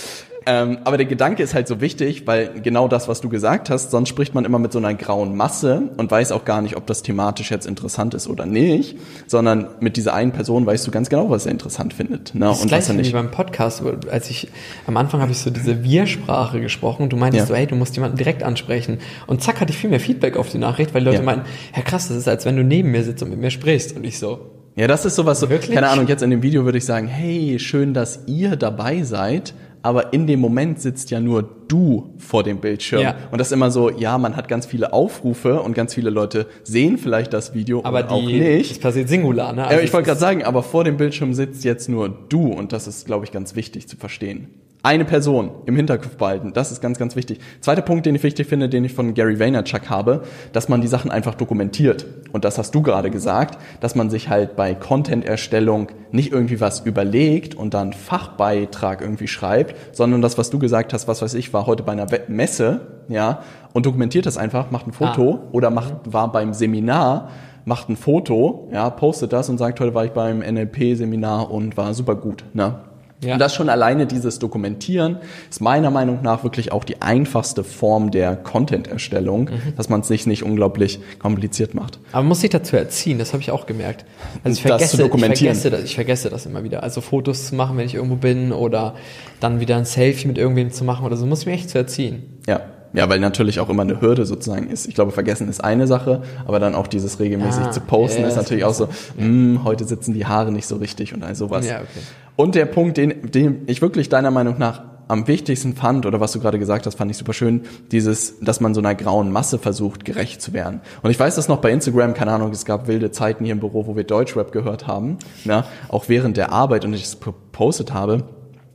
Ähm, 0.50 0.79
aber 0.85 0.97
der 0.97 1.05
Gedanke 1.05 1.43
ist 1.43 1.53
halt 1.53 1.69
so 1.69 1.83
wichtig, 1.83 2.27
weil 2.27 2.62
genau 2.62 2.89
das, 2.89 3.06
was 3.06 3.21
du 3.21 3.29
gesagt 3.29 3.69
hast, 3.69 3.91
sonst 3.91 4.09
spricht 4.09 4.35
man 4.35 4.47
immer 4.47 4.59
mit 4.59 4.73
so 4.73 4.79
einer 4.79 4.95
grauen 4.95 5.37
Masse 5.37 5.91
und 5.99 6.11
weiß 6.11 6.33
auch 6.33 6.47
gar 6.47 6.62
nicht, 6.62 6.75
ob 6.75 6.87
das 6.87 7.03
thematisch 7.03 7.50
jetzt 7.50 7.67
interessant 7.67 8.15
ist 8.15 8.29
oder 8.29 8.47
nicht, 8.47 8.97
sondern 9.27 9.69
mit 9.81 9.99
dieser 9.99 10.15
einen 10.15 10.33
Person 10.33 10.65
weißt 10.65 10.87
du 10.87 10.91
ganz 10.91 11.11
genau, 11.11 11.29
was 11.29 11.45
er 11.45 11.53
interessant 11.53 11.93
findet. 11.93 12.35
Ne? 12.35 12.47
Das 12.47 12.62
und 12.62 12.73
was 12.73 12.89
er 12.89 12.95
nicht. 12.95 13.09
wie 13.09 13.12
beim 13.12 13.31
Podcast, 13.31 13.83
als 14.11 14.31
ich 14.31 14.49
am 14.87 14.97
Anfang 14.97 15.21
habe 15.21 15.33
ich 15.33 15.39
so 15.39 15.50
diese 15.50 15.85
Wir-Sprache 15.85 16.62
gesprochen 16.62 17.03
und 17.03 17.12
du 17.12 17.19
meintest 17.19 17.43
ja. 17.43 17.47
so, 17.49 17.55
hey, 17.55 17.67
du 17.67 17.77
musst 17.77 17.95
jemanden 17.97 18.17
direkt 18.17 18.43
ansprechen. 18.43 19.00
Und 19.27 19.43
zack, 19.43 19.61
hatte 19.61 19.73
ich 19.73 19.77
viel 19.77 19.91
mehr 19.91 20.00
Feedback 20.00 20.39
auf 20.39 20.49
die 20.49 20.59
Nachricht, 20.59 20.95
weil 20.95 21.05
Leute 21.05 21.19
ja. 21.19 21.25
meinten, 21.25 21.45
ja 21.77 21.83
krass, 21.83 22.09
das 22.09 22.17
ist, 22.17 22.27
als 22.27 22.47
wenn 22.47 22.56
du 22.56 22.65
neben 22.65 22.91
mir 22.91 23.05
sitzt 23.05 23.23
und 23.23 23.29
mit 23.29 23.39
mir 23.39 23.50
sprichst. 23.50 23.95
Und 23.95 24.05
ich 24.05 24.19
so, 24.19 24.50
ja, 24.79 24.87
das 24.87 25.05
ist 25.05 25.17
sowas 25.17 25.41
so, 25.41 25.50
Wirklich? 25.50 25.75
keine 25.75 25.89
Ahnung, 25.89 26.06
jetzt 26.06 26.23
in 26.23 26.31
dem 26.31 26.43
Video 26.43 26.65
würde 26.65 26.79
ich 26.79 26.85
sagen, 26.85 27.09
hey, 27.09 27.59
schön, 27.59 27.95
dass 27.95 28.21
ihr 28.29 28.55
dabei 28.55 29.03
seid 29.03 29.53
aber 29.82 30.12
in 30.12 30.26
dem 30.26 30.40
Moment 30.40 30.80
sitzt 30.80 31.10
ja 31.10 31.20
nur 31.20 31.42
du 31.69 32.14
vor 32.19 32.42
dem 32.42 32.58
Bildschirm. 32.58 33.02
Ja. 33.02 33.16
Und 33.30 33.38
das 33.38 33.48
ist 33.48 33.52
immer 33.52 33.70
so, 33.70 33.90
ja, 33.90 34.19
man 34.19 34.36
hat 34.36 34.48
ganz 34.48 34.66
viele 34.66 34.92
Aufrufe 34.92 35.60
und 35.60 35.75
ganz 35.75 35.94
viele 35.94 36.10
Leute 36.10 36.46
sehen 36.64 36.98
vielleicht 36.98 37.32
das 37.32 37.54
Video 37.54 37.82
aber 37.84 38.02
die, 38.02 38.10
auch 38.10 38.22
nicht. 38.22 38.70
Das 38.70 38.78
passiert 38.78 39.08
singular, 39.08 39.52
ne? 39.52 39.66
Also 39.66 39.82
ich 39.82 39.92
wollte 39.92 40.06
gerade 40.06 40.20
sagen, 40.20 40.44
aber 40.44 40.62
vor 40.62 40.84
dem 40.84 40.96
Bildschirm 40.96 41.34
sitzt 41.34 41.64
jetzt 41.64 41.88
nur 41.88 42.08
du 42.08 42.46
und 42.52 42.72
das 42.72 42.86
ist, 42.86 43.06
glaube 43.06 43.25
ich, 43.25 43.32
ganz 43.32 43.54
wichtig 43.54 43.88
zu 43.88 43.96
verstehen 43.96 44.48
eine 44.88 45.05
Person 45.05 45.50
im 45.67 45.76
Hinterkopf 45.76 46.17
behalten. 46.17 46.55
Das 46.55 46.73
ist 46.73 46.81
ganz, 46.81 46.99
ganz 46.99 47.14
wichtig. 47.14 47.40
Zweiter 47.61 47.82
Punkt, 47.82 48.06
den 48.06 48.14
ich 48.14 48.23
wichtig 48.23 48.46
finde, 48.46 48.70
den 48.70 48.85
ich 48.85 48.94
von 48.94 49.12
Gary 49.12 49.38
Vaynerchuk 49.38 49.90
habe, 49.90 50.23
dass 50.55 50.70
man 50.70 50.81
die 50.81 50.87
Sachen 50.87 51.11
einfach 51.11 51.35
dokumentiert. 51.35 52.06
Und 52.32 52.46
das 52.46 52.56
hast 52.56 52.75
du 52.75 52.81
gerade 52.81 53.11
gesagt, 53.11 53.58
dass 53.81 53.94
man 53.94 54.08
sich 54.08 54.31
halt 54.31 54.56
bei 54.56 54.75
Content-Erstellung 54.75 55.88
nicht 56.11 56.32
irgendwie 56.32 56.58
was 56.62 56.81
überlegt 56.87 57.55
und 57.55 57.75
dann 57.75 57.93
Fachbeitrag 57.93 59.02
irgendwie 59.02 59.29
schreibt, 59.29 59.94
sondern 59.94 60.23
das, 60.23 60.38
was 60.38 60.49
du 60.49 60.58
gesagt 60.58 60.94
hast, 60.94 61.06
was 61.06 61.20
weiß 61.20 61.35
ich, 61.35 61.52
war 61.52 61.67
heute 61.67 61.82
bei 61.82 61.93
einer 61.93 62.06
Messe, 62.29 62.81
ja, 63.08 63.43
und 63.75 63.85
dokumentiert 63.85 64.25
das 64.25 64.38
einfach, 64.38 64.70
macht 64.70 64.87
ein 64.87 64.94
Foto 64.94 65.35
ah. 65.35 65.49
oder 65.52 65.69
macht, 65.69 65.93
war 66.06 66.32
beim 66.32 66.55
Seminar, 66.55 67.29
macht 67.67 67.90
ein 67.90 67.96
Foto, 67.96 68.70
ja, 68.73 68.88
postet 68.88 69.35
das 69.35 69.50
und 69.50 69.58
sagt, 69.58 69.81
heute 69.81 69.93
war 69.93 70.06
ich 70.06 70.12
beim 70.12 70.38
NLP-Seminar 70.38 71.50
und 71.50 71.76
war 71.76 71.93
super 71.93 72.14
gut, 72.14 72.46
ne? 72.55 72.88
Ja. 73.25 73.32
Und 73.32 73.41
das 73.41 73.55
schon 73.55 73.69
alleine 73.69 74.06
dieses 74.06 74.38
Dokumentieren 74.38 75.19
ist 75.50 75.61
meiner 75.61 75.91
Meinung 75.91 76.23
nach 76.23 76.44
wirklich 76.44 76.70
auch 76.70 76.85
die 76.85 77.03
einfachste 77.03 77.65
Form 77.65 78.11
der 78.11 78.37
Content-Erstellung, 78.37 79.47
mhm. 79.47 79.75
dass 79.76 79.88
man 79.88 80.00
es 80.00 80.09
sich 80.09 80.26
nicht 80.26 80.44
unglaublich 80.44 81.00
kompliziert 81.19 81.75
macht. 81.75 81.99
Aber 82.12 82.23
man 82.23 82.29
muss 82.29 82.43
sich 82.43 82.50
dazu 82.50 82.76
erziehen, 82.76 83.19
das 83.19 83.32
habe 83.32 83.43
ich 83.43 83.50
auch 83.50 83.67
gemerkt. 83.67 84.05
Also 84.44 84.56
ich 84.56 84.62
vergesse, 84.62 84.82
das 84.82 84.91
zu 84.93 84.97
dokumentieren. 84.99 85.55
Ich 85.55 85.61
vergesse, 85.62 85.70
das, 85.70 85.91
ich 85.91 85.94
vergesse 85.97 86.31
das 86.31 86.47
immer 86.47 86.62
wieder. 86.62 86.82
Also 86.85 87.00
Fotos 87.00 87.49
zu 87.49 87.56
machen, 87.56 87.76
wenn 87.76 87.87
ich 87.87 87.94
irgendwo 87.94 88.17
bin 88.17 88.53
oder 88.53 88.94
dann 89.41 89.59
wieder 89.59 89.76
ein 89.76 89.85
Selfie 89.85 90.29
mit 90.29 90.38
irgendwem 90.38 90.71
zu 90.71 90.85
machen 90.85 91.05
oder 91.05 91.17
so, 91.17 91.26
muss 91.26 91.41
ich 91.41 91.47
mir 91.47 91.53
echt 91.55 91.71
zu 91.71 91.79
erziehen. 91.79 92.38
Ja. 92.47 92.61
Ja, 92.99 93.09
weil 93.09 93.21
natürlich 93.21 93.61
auch 93.61 93.69
immer 93.69 93.83
eine 93.83 94.00
Hürde 94.00 94.27
sozusagen 94.27 94.69
ist. 94.69 94.89
Ich 94.89 94.97
glaube, 94.97 95.12
vergessen 95.12 95.49
ist 95.49 95.62
eine 95.62 95.87
Sache, 95.87 96.23
aber 96.47 96.59
dann 96.59 96.75
auch 96.75 96.89
dieses 96.89 97.21
regelmäßig 97.21 97.67
ah, 97.67 97.71
zu 97.71 97.81
posten 97.81 98.23
ja, 98.23 98.29
ist 98.29 98.35
natürlich 98.35 98.65
auch 98.65 98.75
so, 98.75 98.87
ja. 98.87 98.91
Hm, 99.25 99.61
heute 99.62 99.85
sitzen 99.85 100.15
die 100.15 100.27
Haare 100.27 100.50
nicht 100.50 100.67
so 100.67 100.77
richtig 100.77 101.15
und 101.15 101.23
all 101.23 101.37
sowas. 101.37 101.65
Ja, 101.65 101.77
okay. 101.77 102.00
Und 102.35 102.56
der 102.56 102.67
Punkt, 102.67 102.97
den, 102.97 103.31
den 103.31 103.62
ich 103.67 103.83
wirklich 103.83 104.09
deiner 104.09 104.33
Meinung 104.33 104.59
nach 104.59 104.83
am 105.06 105.29
wichtigsten 105.29 105.77
fand, 105.77 106.06
oder 106.06 106.19
was 106.19 106.33
du 106.33 106.41
gerade 106.41 106.59
gesagt 106.59 106.87
hast, 106.87 106.97
fand 106.97 107.09
ich 107.12 107.17
super 107.17 107.33
schön, 107.33 107.62
dieses, 107.93 108.41
dass 108.41 108.61
man 108.61 108.75
so 108.75 108.81
einer 108.81 108.97
grauen 108.97 109.31
Masse 109.31 109.61
versucht, 109.61 110.05
gerecht 110.05 110.43
zu 110.43 110.53
werden. 110.53 110.81
Und 111.02 111.12
ich 111.12 111.21
weiß 111.21 111.37
das 111.37 111.47
noch 111.47 111.59
bei 111.59 111.71
Instagram, 111.71 112.14
keine 112.14 112.33
Ahnung, 112.33 112.50
es 112.50 112.64
gab 112.64 112.88
wilde 112.88 113.12
Zeiten 113.12 113.45
hier 113.45 113.52
im 113.52 113.61
Büro, 113.61 113.87
wo 113.87 113.95
wir 113.95 114.02
Deutschrap 114.02 114.50
gehört 114.50 114.88
haben, 114.88 115.19
ja, 115.45 115.67
auch 115.88 116.09
während 116.09 116.37
der 116.37 116.50
Arbeit 116.50 116.85
und 116.85 116.95
ich 116.95 117.05
es 117.05 117.21
gepostet 117.21 117.95
habe. 117.95 118.25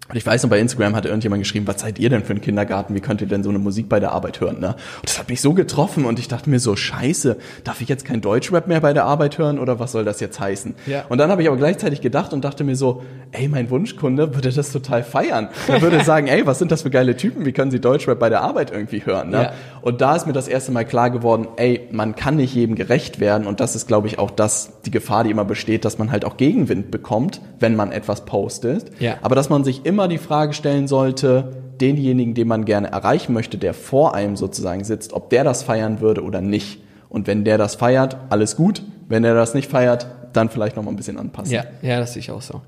Und 0.10 0.18
ich 0.18 0.26
weiß 0.26 0.44
noch, 0.44 0.50
bei 0.50 0.60
Instagram 0.60 0.96
hatte 0.96 1.08
irgendjemand 1.08 1.42
geschrieben, 1.42 1.66
was 1.66 1.80
seid 1.80 1.98
ihr 1.98 2.10
denn 2.10 2.26
für 2.26 2.34
ein 2.34 2.42
Kindergarten? 2.42 2.94
Wie 2.94 3.00
könnt 3.00 3.22
ihr 3.22 3.28
denn 3.28 3.42
so 3.42 3.50
eine 3.50 3.60
Musik 3.60 3.88
bei 3.88 4.02
der 4.02 4.12
Arbeit 4.12 4.42
hören? 4.42 4.60
Ne? 4.60 4.68
Und 4.68 5.10
das 5.10 5.18
hat 5.18 5.30
mich 5.30 5.40
so 5.40 5.54
getroffen 5.54 6.04
und 6.04 6.20
ich 6.20 6.28
dachte 6.28 6.50
mir 6.50 6.60
so, 6.60 6.76
scheiße, 6.76 7.38
darf 7.64 7.80
ich 7.80 7.88
jetzt 7.88 8.04
kein 8.04 8.20
Deutschrap 8.20 8.68
mehr 8.68 8.82
bei 8.82 8.92
der 8.92 9.06
Arbeit 9.06 9.38
hören 9.38 9.60
oder 9.60 9.80
was 9.80 9.94
soll 9.94 10.04
das 10.04 10.20
jetzt 10.20 10.42
heißen? 10.42 10.76
Ja. 10.88 11.06
Und 11.08 11.20
dann 11.20 11.32
habe 11.32 11.42
ich 11.42 11.48
aber 11.48 11.56
gleichzeitig 11.56 12.02
gedacht 12.02 12.34
und 12.34 12.44
dachte 12.44 12.66
mir 12.66 12.76
so, 12.76 13.02
ey, 13.32 13.48
mein 13.48 13.70
Wunschkunde 13.70 14.36
würde 14.36 14.52
das 14.52 14.74
total 14.74 15.04
feiern. 15.04 15.48
Er 15.70 15.82
würde 15.82 16.04
sagen, 16.04 16.28
ey, 16.28 16.46
was 16.46 16.60
sind 16.60 16.74
das 16.74 16.82
für 16.82 16.90
geile 16.90 17.16
Typen? 17.16 17.46
Wie 17.46 17.54
können 17.54 17.72
sie 17.72 17.80
Deutschrap 17.80 18.20
bei 18.20 18.30
der 18.30 18.42
Arbeit 18.42 18.72
irgendwie 18.72 19.06
hören? 19.06 19.30
Ne? 19.30 19.42
Ja. 19.42 19.54
Und 19.82 20.02
da 20.02 20.18
ist 20.18 20.28
mir 20.28 20.34
das 20.34 20.50
erste 20.50 20.74
Mal 20.74 20.84
klar 20.84 21.12
geworden, 21.12 21.48
ey, 21.56 21.88
man 21.92 22.16
kann 22.16 22.36
nicht 22.36 22.54
jedem 22.54 22.76
gerecht 22.76 23.22
werden 23.22 23.48
und 23.48 23.62
das 23.62 23.76
ist, 23.76 23.88
glaube 23.88 24.08
ich, 24.08 24.20
auch 24.20 24.32
das, 24.32 24.82
die 24.86 24.92
Gefahr, 24.92 25.24
die 25.24 25.32
immer 25.32 25.46
besteht, 25.46 25.86
dass 25.86 25.98
man 25.98 26.12
halt 26.12 26.26
auch 26.26 26.36
Gegenwind 26.36 26.92
bekommt, 26.92 27.40
wenn 27.60 27.78
man 27.78 27.94
etwas 27.94 28.26
postet. 28.26 28.92
Ja. 29.00 29.16
Aber 29.22 29.36
dass 29.36 29.50
man 29.50 29.64
sich 29.64 29.86
immer 29.86 29.93
die 30.08 30.18
Frage 30.18 30.54
stellen 30.54 30.88
sollte, 30.88 31.64
denjenigen, 31.80 32.34
den 32.34 32.48
man 32.48 32.66
gerne 32.66 32.92
erreichen 32.92 33.34
möchte, 33.34 33.58
der 33.58 33.74
vor 33.74 34.16
einem 34.16 34.36
sozusagen 34.36 34.84
sitzt, 34.84 35.14
ob 35.14 35.30
der 35.30 35.44
das 35.44 35.64
feiern 35.64 36.02
würde 36.02 36.24
oder 36.24 36.42
nicht. 36.42 36.82
Und 37.10 37.28
wenn 37.28 37.44
der 37.44 37.58
das 37.58 37.76
feiert, 37.76 38.18
alles 38.30 38.56
gut. 38.56 38.84
Wenn 39.08 39.24
er 39.24 39.36
das 39.36 39.54
nicht 39.54 39.70
feiert, 39.70 40.08
dann 40.34 40.50
vielleicht 40.50 40.76
noch 40.76 40.84
mal 40.84 40.92
ein 40.92 40.96
bisschen 40.96 41.18
anpassen. 41.18 41.54
Ja, 41.54 41.64
ja, 41.82 42.00
das 42.00 42.14
sehe 42.14 42.22
ich 42.22 42.32
auch 42.32 42.42
so. 42.42 42.62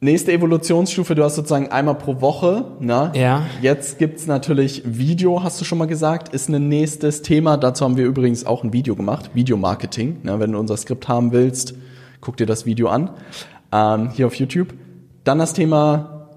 Nächste 0.00 0.32
Evolutionsstufe, 0.32 1.14
du 1.14 1.24
hast 1.24 1.36
sozusagen 1.36 1.68
einmal 1.68 1.94
pro 1.94 2.20
Woche. 2.20 2.66
Ne? 2.78 3.10
Ja. 3.14 3.46
Jetzt 3.62 3.98
gibt's 3.98 4.26
natürlich 4.26 4.82
Video, 4.84 5.42
hast 5.42 5.60
du 5.60 5.64
schon 5.64 5.78
mal 5.78 5.86
gesagt, 5.86 6.34
ist 6.34 6.50
ein 6.50 6.68
nächstes 6.68 7.22
Thema. 7.22 7.56
Dazu 7.56 7.84
haben 7.84 7.96
wir 7.96 8.04
übrigens 8.04 8.44
auch 8.44 8.64
ein 8.64 8.74
Video 8.74 8.96
gemacht, 8.96 9.30
Videomarketing. 9.32 10.18
Ne? 10.22 10.38
Wenn 10.38 10.52
du 10.52 10.58
unser 10.58 10.76
Skript 10.76 11.08
haben 11.08 11.32
willst, 11.32 11.74
guck 12.20 12.36
dir 12.36 12.46
das 12.46 12.66
Video 12.66 12.88
an, 12.88 13.10
ähm, 13.72 14.10
hier 14.10 14.26
auf 14.26 14.34
YouTube. 14.34 14.74
Dann 15.24 15.38
das 15.38 15.54
Thema, 15.54 16.28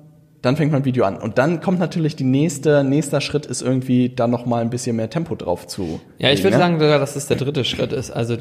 dann 0.41 0.55
fängt 0.55 0.71
man 0.71 0.85
Video 0.85 1.05
an. 1.05 1.17
Und 1.17 1.37
dann 1.37 1.61
kommt 1.61 1.79
natürlich 1.79 2.15
die 2.15 2.23
nächste, 2.23 2.83
nächster 2.83 3.21
Schritt 3.21 3.45
ist 3.45 3.61
irgendwie 3.61 4.09
dann 4.09 4.31
nochmal 4.31 4.61
ein 4.61 4.69
bisschen 4.69 4.95
mehr 4.95 5.09
Tempo 5.09 5.35
drauf 5.35 5.67
zu. 5.67 5.99
Ja, 6.17 6.31
ich 6.31 6.43
würde 6.43 6.57
ne? 6.57 6.63
sagen 6.63 6.79
sogar, 6.79 6.99
dass 6.99 7.15
es 7.15 7.27
der 7.27 7.37
dritte 7.37 7.65
Schritt 7.65 7.91
ist. 7.91 8.11
Also 8.11 8.37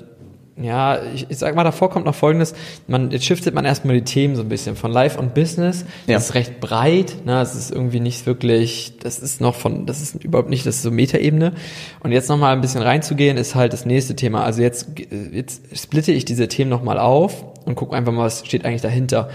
ja, 0.61 1.03
ich, 1.15 1.27
ich 1.29 1.37
sag 1.37 1.55
mal, 1.55 1.65
davor 1.65 1.91
kommt 1.91 2.07
noch 2.07 2.15
folgendes, 2.15 2.55
man, 2.87 3.11
jetzt 3.11 3.27
shiftet 3.27 3.55
man 3.55 3.67
erstmal 3.67 3.97
die 3.97 4.05
Themen 4.05 4.37
so 4.37 4.43
ein 4.43 4.49
bisschen 4.49 4.75
von 4.75 4.91
Life 4.91 5.19
und 5.19 5.35
Business. 5.35 5.85
Ja. 6.07 6.15
Das 6.15 6.31
ist 6.31 6.35
recht 6.35 6.61
breit, 6.61 7.27
ne, 7.27 7.43
es 7.43 7.55
ist 7.55 7.71
irgendwie 7.71 8.01
nicht 8.01 8.25
wirklich, 8.25 8.95
das 9.03 9.19
ist 9.19 9.43
noch 9.43 9.55
von, 9.55 9.85
das 9.85 10.01
ist 10.01 10.25
überhaupt 10.25 10.49
nicht, 10.49 10.65
das 10.65 10.77
ist 10.77 10.83
so 10.83 10.91
Metaebene. 10.91 11.53
Und 12.01 12.13
jetzt 12.13 12.31
nochmal 12.31 12.55
ein 12.55 12.63
bisschen 12.63 12.81
reinzugehen, 12.81 13.37
ist 13.37 13.55
halt 13.55 13.75
das 13.75 13.85
nächste 13.85 14.17
Thema. 14.17 14.45
Also 14.45 14.63
jetzt, 14.63 14.89
jetzt 15.33 15.77
splitte 15.77 16.13
ich 16.13 16.25
diese 16.25 16.49
Themen 16.49 16.71
nochmal 16.71 16.99
auf 16.99 17.45
und 17.67 17.75
gucke 17.75 17.95
einfach 17.95 18.13
mal, 18.13 18.25
was 18.25 18.47
steht 18.47 18.65
eigentlich 18.65 18.83
dahinter. 18.83 19.29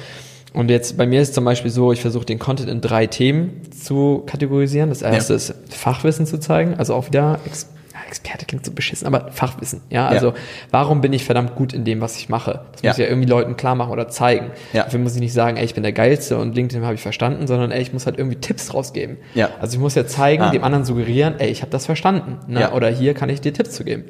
Und 0.54 0.70
jetzt 0.70 0.98
bei 0.98 1.06
mir 1.08 1.22
ist 1.22 1.30
es 1.30 1.34
zum 1.36 1.46
Beispiel 1.46 1.72
so, 1.72 1.92
ich 1.94 2.02
versuche 2.02 2.26
den 2.26 2.40
Content 2.40 2.70
in 2.70 2.82
drei 2.82 3.08
Themen 3.08 3.62
zu 3.72 4.24
kategorisieren. 4.26 4.90
Das 4.90 5.02
erste 5.02 5.34
Ja. 5.34 5.38
ist 5.38 5.54
Fachwissen 5.70 6.26
zu 6.26 6.40
zeigen, 6.40 6.76
also 6.76 6.94
auch 6.94 7.08
wieder 7.08 7.40
Ex 7.46 7.68
Experte 8.08 8.46
klingt 8.46 8.66
so 8.66 8.74
beschissen, 8.74 9.08
aber 9.08 9.32
Fachwissen. 9.32 9.80
Ja, 9.90 10.08
also 10.10 10.30
Ja. 10.30 10.34
warum 10.70 11.00
bin 11.00 11.14
ich 11.14 11.24
verdammt 11.24 11.56
gut 11.56 11.72
in 11.72 11.86
dem, 11.86 12.02
was 12.02 12.18
ich 12.18 12.28
mache? 12.28 12.60
Das 12.74 12.82
muss 12.82 12.82
Ja. 12.84 12.92
ich 12.92 12.98
ja 12.98 13.06
irgendwie 13.06 13.30
Leuten 13.30 13.56
klar 13.56 13.76
machen 13.76 13.92
oder 13.94 14.10
zeigen. 14.10 14.52
Ja. 14.74 14.84
Dafür 14.84 15.00
muss 15.00 15.14
ich 15.16 15.22
nicht 15.22 15.32
sagen, 15.32 15.56
ey, 15.56 15.64
ich 15.64 15.76
bin 15.76 15.84
der 15.84 15.94
Geilste 15.94 16.38
und 16.38 16.54
LinkedIn 16.54 16.84
habe 16.84 16.96
ich 16.96 17.02
verstanden, 17.02 17.48
sondern 17.48 17.72
ey, 17.72 17.82
ich 17.82 17.94
muss 17.94 18.06
halt 18.06 18.18
irgendwie 18.18 18.36
Tipps 18.36 18.74
rausgeben. 18.74 19.16
Ja. 19.34 19.52
Also 19.62 19.76
ich 19.76 19.80
muss 19.80 19.96
ja 19.96 20.06
zeigen, 20.06 20.44
Ah. 20.44 20.52
dem 20.52 20.66
anderen 20.66 20.84
suggerieren, 20.84 21.36
ey, 21.38 21.50
ich 21.52 21.62
habe 21.62 21.72
das 21.72 21.86
verstanden. 21.86 22.40
Ne? 22.52 22.60
Ja. 22.62 22.74
Oder 22.74 22.90
hier 22.90 23.14
kann 23.14 23.30
ich 23.30 23.40
dir 23.40 23.54
Tipps 23.54 23.72
zu 23.72 23.86
geben. 23.86 24.04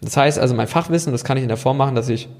Das 0.00 0.16
heißt 0.16 0.38
also, 0.38 0.54
mein 0.54 0.68
Fachwissen, 0.68 1.12
das 1.12 1.22
kann 1.22 1.36
ich 1.36 1.42
in 1.42 1.48
der 1.48 1.58
Form 1.58 1.76
machen, 1.76 1.94
dass 1.94 2.08
ich 2.08 2.30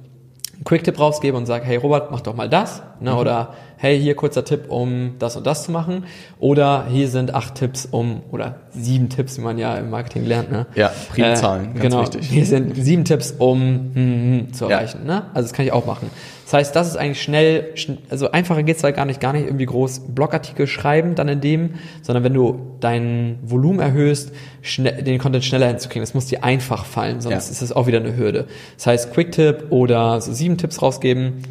einen 0.62 0.64
Quick-Tipp 0.64 0.98
rausgebe 0.98 1.36
und 1.36 1.46
sage, 1.46 1.64
hey 1.64 1.76
Robert, 1.76 2.10
mach 2.12 2.20
doch 2.20 2.34
mal 2.34 2.48
das. 2.48 2.82
Mhm. 3.00 3.06
Ne? 3.06 3.16
Oder 3.16 3.54
hey, 3.82 4.00
hier 4.00 4.14
kurzer 4.14 4.44
Tipp, 4.44 4.66
um 4.70 5.16
das 5.18 5.34
und 5.34 5.44
das 5.44 5.64
zu 5.64 5.72
machen. 5.72 6.04
Oder 6.38 6.86
hier 6.88 7.08
sind 7.08 7.34
acht 7.34 7.56
Tipps, 7.56 7.84
um, 7.84 8.22
oder 8.30 8.60
sieben 8.70 9.08
Tipps, 9.08 9.38
wie 9.38 9.40
man 9.42 9.58
ja 9.58 9.74
im 9.74 9.90
Marketing 9.90 10.24
lernt. 10.24 10.52
Ne? 10.52 10.66
Ja, 10.76 10.92
Primzahlen, 11.10 11.72
ganz 11.74 11.80
genau. 11.80 12.02
wichtig. 12.02 12.28
Hier 12.28 12.46
sind 12.46 12.76
sieben 12.76 13.04
Tipps, 13.04 13.34
um 13.36 13.60
hm, 13.60 13.94
hm, 13.94 14.52
zu 14.52 14.66
Ja. 14.66 14.76
erreichen. 14.76 15.04
Ne? 15.04 15.24
Also 15.34 15.48
das 15.48 15.52
kann 15.52 15.66
ich 15.66 15.72
auch 15.72 15.84
machen. 15.84 16.10
Das 16.44 16.54
heißt, 16.54 16.76
das 16.76 16.86
ist 16.86 16.96
eigentlich 16.96 17.22
schnell, 17.22 17.76
schn 17.76 17.98
also 18.08 18.30
einfacher 18.30 18.62
geht's 18.62 18.84
halt 18.84 18.94
gar 18.94 19.04
nicht, 19.04 19.20
gar 19.20 19.32
nicht 19.32 19.46
irgendwie 19.46 19.66
groß 19.66 20.02
Blogartikel 20.14 20.68
schreiben 20.68 21.16
dann 21.16 21.26
in 21.26 21.40
dem, 21.40 21.70
sondern 22.02 22.22
wenn 22.22 22.34
du 22.34 22.76
dein 22.78 23.40
Volumen 23.42 23.80
erhöhst, 23.80 24.30
schnell, 24.60 25.02
den 25.02 25.18
Content 25.18 25.44
schneller 25.44 25.66
hinzukriegen. 25.66 26.02
Das 26.02 26.14
muss 26.14 26.26
dir 26.26 26.44
einfach 26.44 26.84
fallen, 26.84 27.20
sonst 27.20 27.32
Ja. 27.46 27.52
ist 27.52 27.62
das 27.62 27.72
auch 27.72 27.88
wieder 27.88 27.98
eine 27.98 28.16
Hürde. 28.16 28.46
Das 28.76 28.86
heißt, 28.86 29.12
Quick-Tipp 29.12 29.66
oder 29.70 30.20
so 30.20 30.32
sieben 30.32 30.56
Tipps 30.56 30.80
rausgeben, 30.82 31.42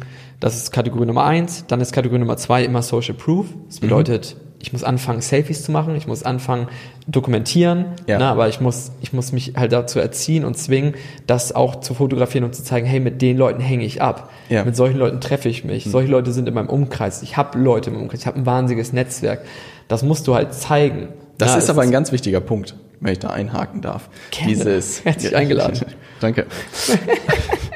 das 0.42 0.56
ist 0.56 0.72
Kategorie 0.72 1.06
Nummer 1.06 1.24
eins. 1.24 1.64
Dann 1.68 1.80
ist 1.80 1.92
Kategorie 1.92 2.18
Nummer 2.18 2.36
zwei 2.36 2.64
immer 2.64 2.82
Social 2.82 3.14
Proof. 3.14 3.46
Das 3.68 3.76
Mhm. 3.76 3.80
bedeutet, 3.86 4.36
ich 4.58 4.72
muss 4.72 4.84
anfangen, 4.84 5.20
Selfies 5.20 5.62
zu 5.64 5.72
machen, 5.72 5.94
ich 5.96 6.06
muss 6.06 6.22
anfangen, 6.22 6.68
dokumentieren, 7.08 7.86
Ja. 8.06 8.18
ne, 8.18 8.26
aber 8.26 8.48
ich 8.48 8.60
muss, 8.60 8.92
ich 9.00 9.12
muss 9.12 9.32
mich 9.32 9.54
halt 9.56 9.72
dazu 9.72 9.98
erziehen 9.98 10.44
und 10.44 10.56
zwingen, 10.56 10.94
das 11.26 11.52
auch 11.54 11.76
zu 11.80 11.94
fotografieren 11.94 12.44
und 12.44 12.54
zu 12.54 12.62
zeigen, 12.62 12.86
hey, 12.86 13.00
mit 13.00 13.22
den 13.22 13.36
Leuten 13.36 13.60
hänge 13.60 13.84
ich 13.84 14.02
ab. 14.02 14.30
Ja. 14.48 14.64
Mit 14.64 14.76
solchen 14.76 14.98
Leuten 14.98 15.20
treffe 15.20 15.48
ich 15.48 15.64
mich. 15.64 15.84
Solche 15.84 16.10
Leute 16.10 16.32
sind 16.32 16.48
in 16.48 16.54
meinem 16.54 16.68
Umkreis. 16.68 17.22
Ich 17.22 17.36
habe 17.36 17.58
Leute 17.58 17.90
im 17.90 17.96
Umkreis. 17.96 18.20
Ich 18.20 18.26
habe 18.26 18.38
ein 18.38 18.46
wahnsinniges 18.46 18.92
Netzwerk. 18.92 19.44
Das 19.88 20.02
musst 20.02 20.26
du 20.28 20.34
halt 20.34 20.54
zeigen. 20.54 21.08
Das 21.38 21.52
Ja, 21.52 21.58
ist 21.58 21.70
aber 21.70 21.82
ein 21.82 21.90
ganz 21.90 22.12
wichtiger 22.12 22.40
Punkt, 22.40 22.76
wenn 23.00 23.12
ich 23.12 23.18
da 23.18 23.30
einhaken 23.30 23.80
darf. 23.80 24.08
Gerne. 24.30 24.48
Dieses 24.54 25.04
Herzlich 25.04 25.34
eingeladen. 25.34 25.80
Danke. 26.20 26.46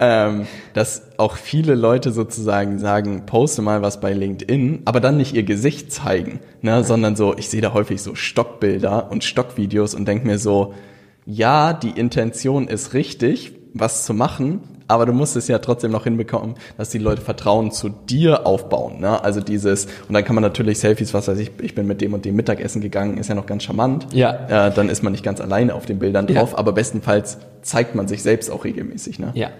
ähm, 0.00 0.46
dass 0.74 1.18
auch 1.18 1.36
viele 1.36 1.74
Leute 1.74 2.12
sozusagen 2.12 2.78
sagen, 2.78 3.26
poste 3.26 3.62
mal 3.62 3.82
was 3.82 4.00
bei 4.00 4.12
LinkedIn, 4.12 4.82
aber 4.84 5.00
dann 5.00 5.16
nicht 5.16 5.34
ihr 5.34 5.42
Gesicht 5.42 5.92
zeigen, 5.92 6.40
ne, 6.62 6.84
sondern 6.84 7.16
so, 7.16 7.36
ich 7.36 7.48
sehe 7.48 7.60
da 7.60 7.72
häufig 7.72 8.02
so 8.02 8.14
Stockbilder 8.14 9.10
und 9.10 9.24
Stockvideos 9.24 9.94
und 9.94 10.06
denke 10.06 10.26
mir 10.26 10.38
so, 10.38 10.74
ja, 11.24 11.72
die 11.72 11.90
Intention 11.90 12.68
ist 12.68 12.94
richtig, 12.94 13.52
was 13.74 14.04
zu 14.04 14.14
machen, 14.14 14.60
aber 14.88 15.06
du 15.06 15.12
musst 15.12 15.36
es 15.36 15.48
ja 15.48 15.58
trotzdem 15.58 15.90
noch 15.92 16.04
hinbekommen, 16.04 16.54
dass 16.78 16.90
die 16.90 16.98
Leute 16.98 17.22
Vertrauen 17.22 17.72
zu 17.72 17.88
dir 17.88 18.46
aufbauen. 18.46 19.00
Ne? 19.00 19.22
Also 19.22 19.40
dieses, 19.40 19.86
und 20.08 20.14
dann 20.14 20.24
kann 20.24 20.34
man 20.34 20.42
natürlich 20.42 20.78
Selfies, 20.78 21.12
was 21.14 21.28
weiß 21.28 21.38
ich, 21.38 21.50
ich 21.60 21.74
bin 21.74 21.86
mit 21.86 22.00
dem 22.00 22.14
und 22.14 22.24
dem 22.24 22.36
Mittagessen 22.36 22.80
gegangen, 22.80 23.18
ist 23.18 23.28
ja 23.28 23.34
noch 23.34 23.46
ganz 23.46 23.64
charmant. 23.64 24.06
Ja. 24.12 24.66
Äh, 24.68 24.72
dann 24.72 24.88
ist 24.88 25.02
man 25.02 25.12
nicht 25.12 25.24
ganz 25.24 25.40
alleine 25.40 25.74
auf 25.74 25.86
den 25.86 25.98
Bildern 25.98 26.26
Ja. 26.28 26.40
drauf, 26.40 26.56
aber 26.58 26.72
bestenfalls 26.72 27.38
zeigt 27.62 27.94
man 27.94 28.06
sich 28.08 28.22
selbst 28.22 28.50
auch 28.50 28.64
regelmäßig. 28.64 29.18
Ne? 29.18 29.32
Ja. 29.34 29.50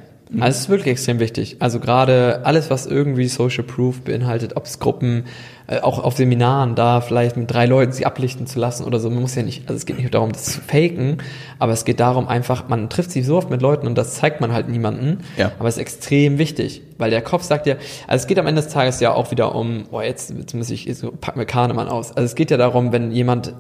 Also 0.40 0.48
es 0.48 0.58
ist 0.62 0.68
wirklich 0.68 0.92
extrem 0.92 1.20
wichtig. 1.20 1.56
Also 1.60 1.78
gerade 1.78 2.40
alles, 2.44 2.68
was 2.68 2.84
irgendwie 2.86 3.28
Social 3.28 3.62
Proof 3.62 4.00
beinhaltet, 4.00 4.56
ob 4.56 4.64
es 4.64 4.80
Gruppen, 4.80 5.24
äh, 5.68 5.78
auch 5.80 6.02
auf 6.02 6.16
Seminaren 6.16 6.74
da 6.74 7.00
vielleicht 7.00 7.36
mit 7.36 7.48
drei 7.50 7.66
Leuten 7.66 7.92
sie 7.92 8.06
ablichten 8.06 8.46
zu 8.48 8.58
lassen 8.58 8.84
oder 8.84 8.98
so. 8.98 9.08
Man 9.08 9.20
muss 9.20 9.36
ja 9.36 9.44
nicht, 9.44 9.62
also 9.68 9.74
es 9.76 9.86
geht 9.86 9.98
nicht 9.98 10.12
darum, 10.12 10.32
das 10.32 10.44
zu 10.46 10.60
faken, 10.60 11.18
aber 11.60 11.72
es 11.72 11.84
geht 11.84 12.00
darum 12.00 12.26
einfach, 12.26 12.68
man 12.68 12.90
trifft 12.90 13.12
sich 13.12 13.24
so 13.24 13.36
oft 13.36 13.50
mit 13.50 13.62
Leuten 13.62 13.86
und 13.86 13.96
das 13.96 14.14
zeigt 14.14 14.40
man 14.40 14.52
halt 14.52 14.68
niemanden. 14.68 15.18
Ja. 15.36 15.52
Aber 15.60 15.68
es 15.68 15.76
ist 15.76 15.80
extrem 15.82 16.38
wichtig, 16.38 16.82
weil 16.98 17.10
der 17.10 17.22
Kopf 17.22 17.44
sagt 17.44 17.66
ja, 17.68 17.76
also 18.08 18.22
es 18.22 18.26
geht 18.26 18.38
am 18.40 18.48
Ende 18.48 18.62
des 18.62 18.72
Tages 18.72 18.98
ja 18.98 19.12
auch 19.14 19.30
wieder 19.30 19.54
um, 19.54 19.84
oh 19.92 20.00
jetzt, 20.00 20.34
jetzt 20.36 20.54
muss 20.54 20.70
ich, 20.70 20.86
jetzt 20.86 21.04
packen 21.20 21.38
wir 21.38 21.46
Kahnemann 21.46 21.88
aus. 21.88 22.10
Also 22.10 22.24
es 22.24 22.34
geht 22.34 22.50
ja 22.50 22.56
darum, 22.56 22.90
wenn 22.92 23.12
jemand 23.12 23.54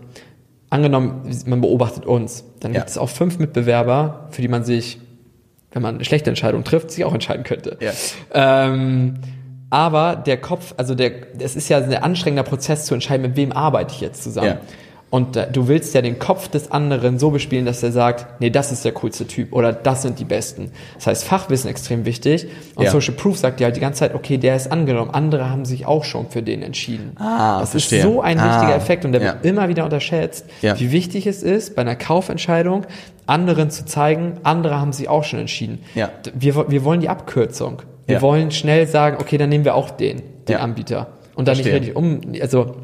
angenommen, 0.70 1.30
man 1.46 1.60
beobachtet 1.60 2.06
uns, 2.06 2.44
dann 2.58 2.72
Ja. 2.74 2.80
gibt 2.80 2.90
es 2.90 2.98
auch 2.98 3.08
fünf 3.08 3.38
Mitbewerber, 3.38 4.26
für 4.30 4.42
die 4.42 4.48
man 4.48 4.64
sich, 4.64 4.98
wenn 5.76 5.82
man 5.82 5.96
eine 5.96 6.04
schlechte 6.06 6.30
Entscheidung 6.30 6.64
trifft, 6.64 6.90
sich 6.90 7.04
auch 7.04 7.12
entscheiden 7.12 7.44
könnte. 7.44 7.76
Ja. 7.80 7.92
Ähm, 8.32 9.18
aber 9.68 10.16
der 10.16 10.38
Kopf, 10.38 10.72
also 10.78 10.94
der, 10.94 11.12
es 11.38 11.54
ist 11.54 11.68
ja 11.68 11.76
ein 11.76 11.92
anstrengender 11.94 12.44
Prozess 12.44 12.86
zu 12.86 12.94
entscheiden, 12.94 13.20
mit 13.20 13.36
wem 13.36 13.52
arbeite 13.52 13.92
ich 13.94 14.00
jetzt 14.00 14.22
zusammen. 14.22 14.46
Ja. 14.46 14.60
Und 15.08 15.36
äh, 15.36 15.46
du 15.50 15.68
willst 15.68 15.94
ja 15.94 16.02
den 16.02 16.18
Kopf 16.18 16.48
des 16.48 16.72
anderen 16.72 17.18
so 17.20 17.30
bespielen, 17.30 17.64
dass 17.64 17.80
er 17.82 17.92
sagt, 17.92 18.40
nee, 18.40 18.50
das 18.50 18.72
ist 18.72 18.84
der 18.84 18.90
coolste 18.92 19.26
Typ 19.26 19.52
oder 19.52 19.72
das 19.72 20.02
sind 20.02 20.18
die 20.18 20.24
Besten. 20.24 20.72
Das 20.96 21.06
heißt, 21.06 21.24
Fachwissen 21.24 21.70
extrem 21.70 22.04
wichtig. 22.04 22.48
Und 22.74 22.84
Ja. 22.84 22.90
Social 22.90 23.14
Proof 23.14 23.38
sagt 23.38 23.60
dir 23.60 23.64
halt 23.66 23.76
die 23.76 23.80
ganze 23.80 24.00
Zeit, 24.00 24.14
okay, 24.16 24.36
der 24.36 24.56
ist 24.56 24.70
angenommen. 24.72 25.10
Andere 25.12 25.48
haben 25.48 25.64
sich 25.64 25.86
auch 25.86 26.02
schon 26.02 26.28
für 26.28 26.42
den 26.42 26.60
entschieden. 26.62 27.12
Ah, 27.20 27.60
das 27.60 27.70
verstehe. 27.70 28.00
ist 28.00 28.04
so 28.04 28.20
ein 28.20 28.38
Ah, 28.40 28.54
wichtiger 28.60 28.74
Effekt 28.76 29.04
und 29.04 29.12
der 29.12 29.22
ja. 29.22 29.26
wird 29.34 29.44
immer 29.44 29.68
wieder 29.68 29.84
unterschätzt, 29.84 30.44
Ja. 30.60 30.78
wie 30.78 30.90
wichtig 30.90 31.28
es 31.28 31.42
ist, 31.44 31.76
bei 31.76 31.82
einer 31.82 31.96
Kaufentscheidung 31.96 32.84
anderen 33.26 33.70
zu 33.70 33.84
zeigen, 33.84 34.34
andere 34.42 34.80
haben 34.80 34.92
sich 34.92 35.08
auch 35.08 35.22
schon 35.24 35.38
entschieden. 35.38 35.78
Ja. 35.94 36.10
Wir, 36.34 36.68
wir 36.68 36.84
wollen 36.84 37.00
die 37.00 37.08
Abkürzung. 37.08 37.82
Wir 38.06 38.22
wollen 38.22 38.50
schnell 38.50 38.86
sagen, 38.86 39.18
okay, 39.20 39.38
dann 39.38 39.48
nehmen 39.50 39.64
wir 39.64 39.74
auch 39.76 39.90
den, 39.90 40.22
den 40.48 40.52
Ja. 40.54 40.58
Anbieter. 40.58 41.08
Und 41.34 41.48
dann 41.48 41.56
nicht 41.56 41.68
Verstehe. 41.68 41.94
richtig 41.94 41.96
um, 41.96 42.20
also 42.40 42.76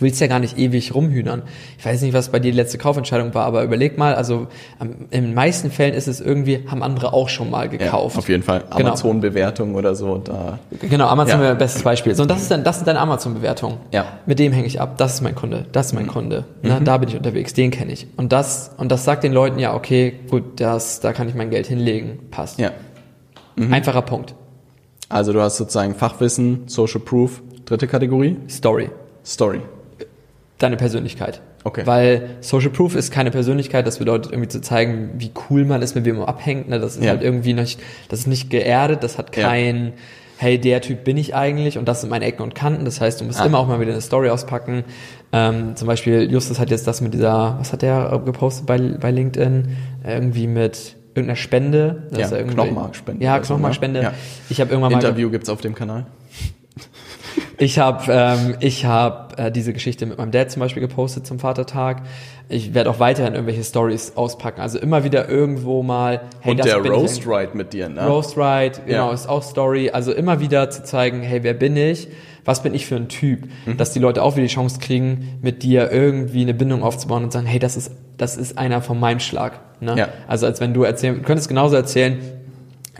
du 0.00 0.04
willst 0.06 0.20
ja 0.20 0.26
gar 0.26 0.40
nicht 0.40 0.58
ewig 0.58 0.94
rumhühnern. 0.94 1.42
Ich 1.78 1.84
weiß 1.86 2.02
nicht, 2.02 2.12
was 2.14 2.30
bei 2.30 2.40
dir 2.40 2.50
die 2.50 2.56
letzte 2.56 2.78
Kaufentscheidung 2.78 3.32
war, 3.34 3.44
aber 3.44 3.62
überleg 3.62 3.96
mal, 3.98 4.14
also 4.16 4.48
am- 4.78 5.06
in 5.10 5.22
den 5.24 5.34
meisten 5.34 5.70
Fällen 5.70 5.94
ist 5.94 6.08
es 6.08 6.20
irgendwie, 6.20 6.64
haben 6.68 6.82
andere 6.82 7.12
auch 7.12 7.28
schon 7.28 7.50
mal 7.50 7.66
Ja, 7.66 7.76
gekauft. 7.78 8.16
auf 8.18 8.28
jeden 8.28 8.42
Fall. 8.42 8.64
Genau. 8.74 8.88
Amazon-Bewertung 8.88 9.74
oder 9.76 9.94
so. 9.94 10.16
Da. 10.18 10.58
Genau, 10.80 11.06
Amazon 11.06 11.38
Ja. 11.40 11.44
wäre 11.46 11.54
bestes 11.54 11.82
Beispiel. 11.82 12.14
So, 12.14 12.22
und 12.22 12.30
das 12.30 12.42
ist 12.42 12.50
dann, 12.50 12.64
das 12.64 12.76
sind 12.76 12.88
deine 12.88 12.98
Amazon-Bewertungen. 13.00 13.76
Ja. 13.92 14.06
Mit 14.26 14.38
dem 14.38 14.52
hänge 14.52 14.66
ich 14.66 14.80
ab. 14.80 14.96
Das 14.98 15.14
ist 15.14 15.20
mein 15.20 15.34
Kunde. 15.34 15.66
Das 15.72 15.86
ist 15.86 15.92
mein 15.92 16.06
Kunde. 16.08 16.44
Na, 16.62 16.80
Mhm. 16.80 16.84
da 16.84 16.96
bin 16.98 17.08
ich 17.10 17.16
unterwegs. 17.16 17.52
Den 17.54 17.70
kenne 17.70 17.92
ich. 17.92 18.06
Und 18.16 18.32
das, 18.32 18.72
und 18.78 18.90
das 18.90 19.04
sagt 19.04 19.22
den 19.22 19.32
Leuten 19.32 19.58
ja, 19.58 19.74
okay, 19.74 20.14
gut, 20.30 20.60
das, 20.60 21.00
da 21.00 21.12
kann 21.12 21.28
ich 21.28 21.34
mein 21.34 21.50
Geld 21.50 21.66
hinlegen. 21.66 22.18
Passt. 22.30 22.58
Ja. 22.58 22.70
Einfacher 23.70 24.02
Punkt. 24.02 24.34
Also 25.10 25.32
du 25.32 25.40
hast 25.42 25.58
sozusagen 25.58 25.94
Fachwissen, 25.94 26.62
Social 26.66 27.00
Proof, 27.00 27.42
dritte 27.66 27.86
Kategorie, 27.86 28.36
Story. 28.48 28.88
Story. 29.24 29.60
Deine 30.60 30.76
Persönlichkeit. 30.76 31.40
Okay. 31.64 31.82
Weil 31.86 32.36
Social 32.40 32.70
Proof 32.70 32.94
ist 32.94 33.10
keine 33.10 33.30
Persönlichkeit, 33.32 33.86
das 33.86 33.98
bedeutet 33.98 34.30
irgendwie 34.30 34.48
zu 34.48 34.60
zeigen, 34.60 35.10
wie 35.16 35.32
cool 35.50 35.64
man 35.64 35.82
ist, 35.82 35.94
mit 35.96 36.04
wem 36.04 36.18
man 36.18 36.28
abhängt. 36.28 36.68
Ne? 36.68 36.78
Das 36.78 36.96
ist 36.96 37.02
Ja. 37.02 37.10
halt 37.10 37.22
irgendwie 37.22 37.54
nicht, 37.54 37.80
das 38.08 38.20
ist 38.20 38.26
nicht 38.28 38.50
geerdet, 38.50 39.02
das 39.02 39.18
hat 39.18 39.34
Ja. 39.36 39.48
kein, 39.48 39.94
hey, 40.36 40.58
der 40.58 40.80
Typ 40.82 41.02
bin 41.04 41.16
ich 41.16 41.34
eigentlich 41.34 41.76
und 41.78 41.88
das 41.88 42.02
sind 42.02 42.10
meine 42.10 42.24
Ecken 42.26 42.42
und 42.42 42.54
Kanten. 42.54 42.84
Das 42.84 43.00
heißt, 43.00 43.20
du 43.20 43.24
musst 43.24 43.40
Ah. 43.40 43.46
immer 43.46 43.58
auch 43.58 43.66
mal 43.66 43.80
wieder 43.80 43.92
eine 43.92 44.00
Story 44.02 44.28
auspacken. 44.30 44.84
Ähm, 45.32 45.76
zum 45.76 45.86
Beispiel, 45.88 46.30
Justus 46.30 46.58
hat 46.58 46.70
jetzt 46.70 46.86
das 46.86 47.00
mit 47.00 47.14
dieser, 47.14 47.56
was 47.58 47.72
hat 47.72 47.82
der 47.82 48.20
gepostet 48.24 48.66
bei, 48.66 48.78
bei 48.78 49.10
LinkedIn? 49.10 49.76
Irgendwie 50.06 50.46
mit 50.46 50.96
irgendeiner 51.14 51.36
Spende. 51.36 52.02
Ja, 52.16 52.28
Knochenmarkspende 52.28 53.24
Ja, 53.24 53.36
ne? 53.36 53.42
Knochenmarkspende. 53.42 54.02
Ja. 54.02 54.12
Ich 54.50 54.60
habe 54.60 54.70
irgendwann 54.70 54.92
mal 54.92 54.98
Interview 55.02 55.30
gibt's 55.30 55.48
auf 55.48 55.60
dem 55.62 55.74
Kanal. 55.74 56.06
ich 57.60 57.78
habe 57.78 58.04
ähm, 58.10 58.56
ich 58.60 58.86
hab, 58.86 59.38
äh, 59.38 59.50
diese 59.52 59.72
Geschichte 59.72 60.06
mit 60.06 60.18
meinem 60.18 60.30
Dad 60.30 60.50
zum 60.50 60.60
Beispiel 60.60 60.80
gepostet 60.80 61.26
zum 61.26 61.38
Vatertag. 61.38 62.02
Ich 62.48 62.74
werde 62.74 62.90
auch 62.90 62.98
weiterhin 62.98 63.34
irgendwelche 63.34 63.62
Stories 63.62 64.14
auspacken. 64.16 64.60
Also 64.60 64.78
immer 64.78 65.04
wieder 65.04 65.28
irgendwo 65.28 65.82
mal. 65.82 66.22
Hey, 66.40 66.52
Und 66.52 66.58
das 66.58 66.66
der 66.66 66.80
bin 66.80 66.90
Roast. 66.92 67.26
Ride 67.26 67.50
mit 67.54 67.72
dir, 67.72 67.88
ne? 67.88 68.06
Roast 68.06 68.36
Ride, 68.36 68.80
genau, 68.86 69.08
Ja. 69.08 69.12
ist 69.14 69.28
auch 69.28 69.42
Story. 69.42 69.90
Also 69.90 70.12
immer 70.12 70.40
wieder 70.40 70.70
zu 70.70 70.82
zeigen, 70.82 71.20
hey, 71.22 71.42
wer 71.42 71.54
bin 71.54 71.76
ich? 71.76 72.08
Was 72.46 72.62
bin 72.62 72.72
ich 72.74 72.86
für 72.86 72.96
ein 72.96 73.08
Typ? 73.08 73.46
Mhm. 73.66 73.76
Dass 73.76 73.92
die 73.92 73.98
Leute 73.98 74.22
auch 74.22 74.36
wieder 74.36 74.46
die 74.46 74.52
Chance 74.52 74.80
kriegen, 74.80 75.38
mit 75.42 75.62
dir 75.62 75.92
irgendwie 75.92 76.40
eine 76.40 76.54
Bindung 76.54 76.82
aufzubauen 76.82 77.22
und 77.24 77.32
sagen, 77.32 77.46
hey, 77.46 77.58
das 77.58 77.76
ist, 77.76 77.92
das 78.16 78.36
ist 78.38 78.56
einer 78.58 78.80
von 78.80 78.98
meinem 78.98 79.20
Schlag. 79.20 79.60
Ne? 79.80 79.94
Ja. 79.98 80.08
Also 80.26 80.46
als 80.46 80.60
wenn 80.60 80.72
du 80.74 80.82
erzählen, 80.82 81.16
du 81.16 81.22
könntest 81.22 81.48
genauso 81.48 81.76
erzählen, 81.76 82.18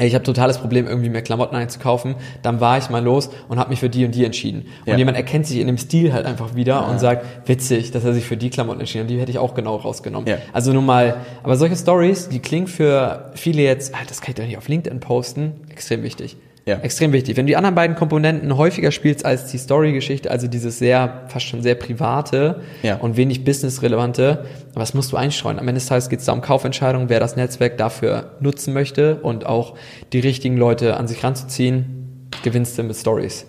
ich 0.06 0.14
habe 0.14 0.24
totales 0.24 0.58
Problem, 0.58 0.86
irgendwie 0.86 1.08
mehr 1.10 1.22
Klamotten 1.22 1.54
einzukaufen. 1.56 2.14
Dann 2.42 2.60
war 2.60 2.78
ich 2.78 2.88
mal 2.90 3.02
los 3.02 3.30
und 3.48 3.58
habe 3.58 3.70
mich 3.70 3.80
für 3.80 3.90
die 3.90 4.04
und 4.04 4.14
die 4.14 4.24
entschieden. 4.24 4.66
Und 4.80 4.92
Ja. 4.92 4.96
jemand 4.96 5.16
erkennt 5.16 5.46
sich 5.46 5.58
in 5.58 5.66
dem 5.66 5.78
Stil 5.78 6.12
halt 6.12 6.26
einfach 6.26 6.54
wieder 6.54 6.88
und 6.88 6.98
sagt, 7.00 7.48
witzig, 7.48 7.90
dass 7.90 8.04
er 8.04 8.12
sich 8.14 8.24
für 8.24 8.36
die 8.36 8.50
Klamotten 8.50 8.80
entschieden 8.80 9.04
hat. 9.04 9.10
Die 9.10 9.20
hätte 9.20 9.30
ich 9.30 9.38
auch 9.38 9.54
genau 9.54 9.76
rausgenommen. 9.76 10.28
Ja. 10.28 10.36
Also 10.52 10.72
nun 10.72 10.86
mal, 10.86 11.16
aber 11.42 11.56
solche 11.56 11.76
Stories, 11.76 12.28
die 12.28 12.38
klingen 12.40 12.66
für 12.66 13.30
viele 13.34 13.62
jetzt, 13.62 13.94
ah, 13.94 13.98
das 14.08 14.20
kann 14.20 14.30
ich 14.30 14.36
doch 14.36 14.44
nicht 14.44 14.56
auf 14.56 14.68
LinkedIn 14.68 15.00
posten, 15.00 15.52
extrem 15.70 16.02
wichtig. 16.02 16.36
Ja. 16.70 16.78
Extrem 16.82 17.12
wichtig. 17.12 17.36
Wenn 17.36 17.46
du 17.46 17.50
die 17.50 17.56
anderen 17.56 17.74
beiden 17.74 17.96
Komponenten 17.96 18.56
häufiger 18.56 18.92
spielst 18.92 19.24
als 19.24 19.46
die 19.50 19.58
Story-Geschichte, 19.58 20.30
also 20.30 20.46
dieses 20.46 20.78
sehr, 20.78 21.24
fast 21.26 21.46
schon 21.46 21.62
sehr 21.62 21.74
private 21.74 22.60
Ja. 22.84 22.94
und 22.98 23.16
wenig 23.16 23.42
businessrelevante, 23.42 24.44
was 24.74 24.94
musst 24.94 25.10
du 25.10 25.16
einstreuen? 25.16 25.58
Am 25.58 25.66
Ende 25.66 25.80
des 25.80 25.86
Tages 25.88 26.08
geht 26.08 26.20
es 26.20 26.26
da 26.26 26.32
um 26.32 26.42
Kaufentscheidungen, 26.42 27.08
wer 27.08 27.18
das 27.18 27.34
Netzwerk 27.34 27.76
dafür 27.76 28.36
nutzen 28.38 28.72
möchte 28.72 29.16
und 29.16 29.46
auch 29.46 29.74
die 30.12 30.20
richtigen 30.20 30.56
Leute 30.56 30.96
an 30.96 31.08
sich 31.08 31.24
ranzuziehen, 31.24 32.28
gewinnst 32.44 32.78
du 32.78 32.84
mit 32.84 32.94
Stories. 32.94 33.46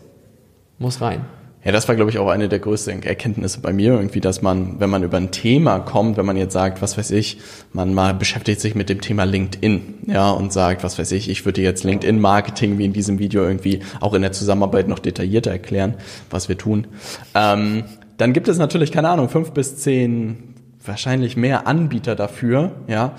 Muss 0.79 0.99
rein. 0.99 1.25
Ja, 1.63 1.71
das 1.71 1.87
war, 1.87 1.95
glaube 1.95 2.09
ich, 2.09 2.17
auch 2.17 2.29
eine 2.29 2.49
der 2.49 2.57
größten 2.57 3.03
Erkenntnisse 3.03 3.59
bei 3.59 3.71
mir 3.71 3.93
irgendwie, 3.93 4.19
dass 4.19 4.41
man, 4.41 4.79
wenn 4.79 4.89
man 4.89 5.03
über 5.03 5.17
ein 5.17 5.29
Thema 5.29 5.79
kommt, 5.79 6.17
wenn 6.17 6.25
man 6.25 6.35
jetzt 6.35 6.53
sagt, 6.53 6.81
was 6.81 6.97
weiß 6.97 7.11
ich, 7.11 7.37
man 7.71 7.93
mal 7.93 8.15
beschäftigt 8.15 8.59
sich 8.59 8.73
mit 8.73 8.89
dem 8.89 8.99
Thema 8.99 9.25
LinkedIn, 9.25 9.99
ja, 10.07 10.31
und 10.31 10.51
sagt, 10.51 10.83
was 10.83 10.97
weiß 10.97 11.11
ich, 11.11 11.29
ich 11.29 11.45
würde 11.45 11.61
jetzt 11.61 11.83
LinkedIn-Marketing 11.83 12.79
wie 12.79 12.85
in 12.85 12.93
diesem 12.93 13.19
Video 13.19 13.43
irgendwie 13.43 13.81
auch 13.99 14.15
in 14.15 14.23
der 14.23 14.31
Zusammenarbeit 14.31 14.87
noch 14.87 14.97
detaillierter 14.97 15.51
erklären, 15.51 15.95
was 16.31 16.49
wir 16.49 16.57
tun. 16.57 16.87
Ähm, 17.35 17.83
dann 18.17 18.33
gibt 18.33 18.47
es 18.47 18.57
natürlich, 18.57 18.91
keine 18.91 19.09
Ahnung, 19.09 19.29
fünf 19.29 19.51
bis 19.51 19.77
zehn 19.77 20.50
wahrscheinlich 20.85 21.37
mehr 21.37 21.67
Anbieter 21.67 22.15
dafür, 22.15 22.71
ja. 22.87 23.13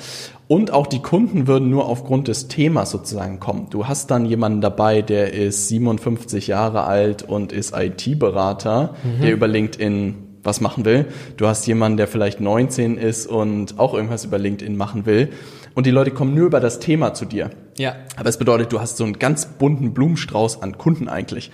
Und 0.48 0.70
auch 0.70 0.86
die 0.86 1.00
Kunden 1.00 1.46
würden 1.46 1.70
nur 1.70 1.86
aufgrund 1.86 2.28
des 2.28 2.48
Themas 2.48 2.90
sozusagen 2.90 3.40
kommen. 3.40 3.68
Du 3.70 3.88
hast 3.88 4.10
dann 4.10 4.26
jemanden 4.26 4.60
dabei, 4.60 5.00
der 5.00 5.32
ist 5.32 5.68
57 5.68 6.46
Jahre 6.46 6.84
alt 6.84 7.22
und 7.22 7.52
ist 7.52 7.74
IT-Berater, 7.74 8.94
der 9.22 9.32
über 9.32 9.48
LinkedIn 9.48 10.14
was 10.42 10.60
machen 10.60 10.84
will. 10.84 11.06
Du 11.36 11.46
hast 11.46 11.66
jemanden, 11.66 11.96
der 11.96 12.08
vielleicht 12.08 12.40
19 12.40 12.98
ist 12.98 13.26
und 13.26 13.78
auch 13.78 13.94
irgendwas 13.94 14.24
über 14.24 14.38
LinkedIn 14.38 14.76
machen 14.76 15.06
will. 15.06 15.30
Und 15.74 15.86
die 15.86 15.90
Leute 15.90 16.10
kommen 16.10 16.34
nur 16.34 16.46
über 16.46 16.60
das 16.60 16.80
Thema 16.80 17.14
zu 17.14 17.24
dir. 17.24 17.50
Ja. 17.78 17.94
Aber 18.16 18.28
es 18.28 18.36
bedeutet, 18.36 18.72
du 18.72 18.80
hast 18.80 18.98
so 18.98 19.04
einen 19.04 19.18
ganz 19.18 19.46
bunten 19.46 19.94
Blumenstrauß 19.94 20.62
an 20.62 20.76
Kunden 20.76 21.08
eigentlich. 21.08 21.50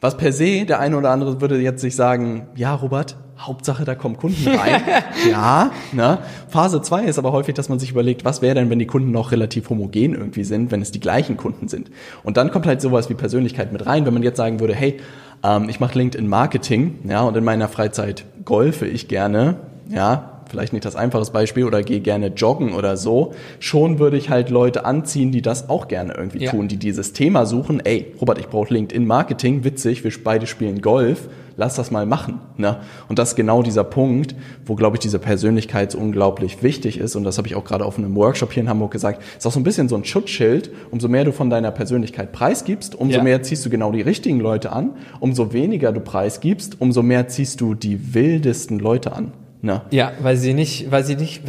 Was 0.00 0.16
per 0.16 0.32
se, 0.32 0.66
der 0.66 0.78
eine 0.80 0.96
oder 0.96 1.10
andere 1.10 1.40
würde 1.40 1.58
jetzt 1.58 1.80
sich 1.80 1.96
sagen, 1.96 2.48
ja, 2.54 2.74
Robert, 2.74 3.16
Hauptsache, 3.38 3.84
da 3.84 3.94
kommen 3.94 4.16
Kunden 4.16 4.48
rein. 4.48 4.82
ja, 5.30 5.70
ne? 5.92 6.18
Phase 6.48 6.80
zwei 6.82 7.04
ist 7.04 7.18
aber 7.18 7.32
häufig, 7.32 7.54
dass 7.54 7.68
man 7.68 7.78
sich 7.78 7.90
überlegt, 7.90 8.24
was 8.24 8.42
wäre 8.42 8.54
denn, 8.54 8.70
wenn 8.70 8.78
die 8.78 8.86
Kunden 8.86 9.10
noch 9.10 9.32
relativ 9.32 9.68
homogen 9.68 10.14
irgendwie 10.14 10.44
sind, 10.44 10.70
wenn 10.70 10.80
es 10.80 10.90
die 10.90 11.00
gleichen 11.00 11.36
Kunden 11.36 11.68
sind. 11.68 11.90
Und 12.24 12.36
dann 12.36 12.50
kommt 12.50 12.66
halt 12.66 12.80
sowas 12.80 13.10
wie 13.10 13.14
Persönlichkeit 13.14 13.72
mit 13.72 13.86
rein. 13.86 14.06
Wenn 14.06 14.14
man 14.14 14.22
jetzt 14.22 14.38
sagen 14.38 14.60
würde, 14.60 14.74
hey, 14.74 15.00
ähm, 15.42 15.68
ich 15.68 15.80
mache 15.80 15.98
LinkedIn 15.98 16.28
Marketing, 16.28 16.98
ja, 17.08 17.22
und 17.22 17.36
in 17.36 17.44
meiner 17.44 17.68
Freizeit 17.68 18.24
golfe 18.44 18.86
ich 18.86 19.08
gerne, 19.08 19.56
ja, 19.88 20.35
vielleicht 20.48 20.72
nicht 20.72 20.84
das 20.84 20.96
einfaches 20.96 21.30
Beispiel 21.30 21.64
oder 21.64 21.82
gehe 21.82 22.00
gerne 22.00 22.28
joggen 22.28 22.72
oder 22.74 22.96
so, 22.96 23.32
schon 23.58 23.98
würde 23.98 24.16
ich 24.16 24.30
halt 24.30 24.50
Leute 24.50 24.84
anziehen, 24.84 25.32
die 25.32 25.42
das 25.42 25.68
auch 25.68 25.88
gerne 25.88 26.14
irgendwie 26.16 26.44
Ja. 26.44 26.50
tun, 26.50 26.68
die 26.68 26.76
dieses 26.76 27.12
Thema 27.12 27.46
suchen. 27.46 27.80
Ey, 27.84 28.12
Robert, 28.20 28.38
ich 28.38 28.48
brauche 28.48 28.72
LinkedIn 28.72 29.06
Marketing, 29.06 29.64
witzig, 29.64 30.04
wir 30.04 30.12
beide 30.24 30.46
spielen 30.46 30.80
Golf, 30.80 31.28
lass 31.58 31.74
das 31.74 31.90
mal 31.90 32.04
machen. 32.06 32.40
Ne? 32.58 32.76
Und 33.08 33.18
das 33.18 33.30
ist 33.30 33.34
genau 33.36 33.62
dieser 33.62 33.84
Punkt, 33.84 34.34
wo, 34.66 34.74
glaube 34.74 34.96
ich, 34.96 35.00
diese 35.00 35.18
Persönlichkeit 35.18 35.90
so 35.90 35.98
unglaublich 35.98 36.62
wichtig 36.62 36.98
ist. 36.98 37.16
Und 37.16 37.24
das 37.24 37.38
habe 37.38 37.48
ich 37.48 37.54
auch 37.54 37.64
gerade 37.64 37.84
auf 37.84 37.96
einem 37.98 38.14
Workshop 38.14 38.52
hier 38.52 38.62
in 38.62 38.68
Hamburg 38.68 38.90
gesagt. 38.92 39.22
Ist 39.38 39.46
auch 39.46 39.52
so 39.52 39.60
ein 39.60 39.64
bisschen 39.64 39.88
so 39.88 39.96
ein 39.96 40.04
Schutzschild. 40.04 40.70
Umso 40.90 41.08
mehr 41.08 41.24
du 41.24 41.32
von 41.32 41.48
deiner 41.48 41.70
Persönlichkeit 41.70 42.32
preisgibst, 42.32 42.94
umso 42.94 43.18
Ja. 43.18 43.22
mehr 43.24 43.42
ziehst 43.42 43.64
du 43.64 43.70
genau 43.70 43.90
die 43.92 44.02
richtigen 44.02 44.38
Leute 44.40 44.70
an. 44.72 44.90
Umso 45.20 45.52
weniger 45.54 45.92
du 45.92 46.00
preisgibst, 46.00 46.78
umso 46.80 47.02
mehr 47.02 47.28
ziehst 47.28 47.60
du 47.62 47.74
die 47.74 48.14
wildesten 48.14 48.78
Leute 48.78 49.12
an. 49.12 49.32
Ne? 49.62 49.82
Ja, 49.90 50.12
weil 50.20 50.36
sie 50.36 50.54
nicht, 50.54 50.90
weil 50.90 51.04
sie 51.04 51.16
nicht, 51.16 51.42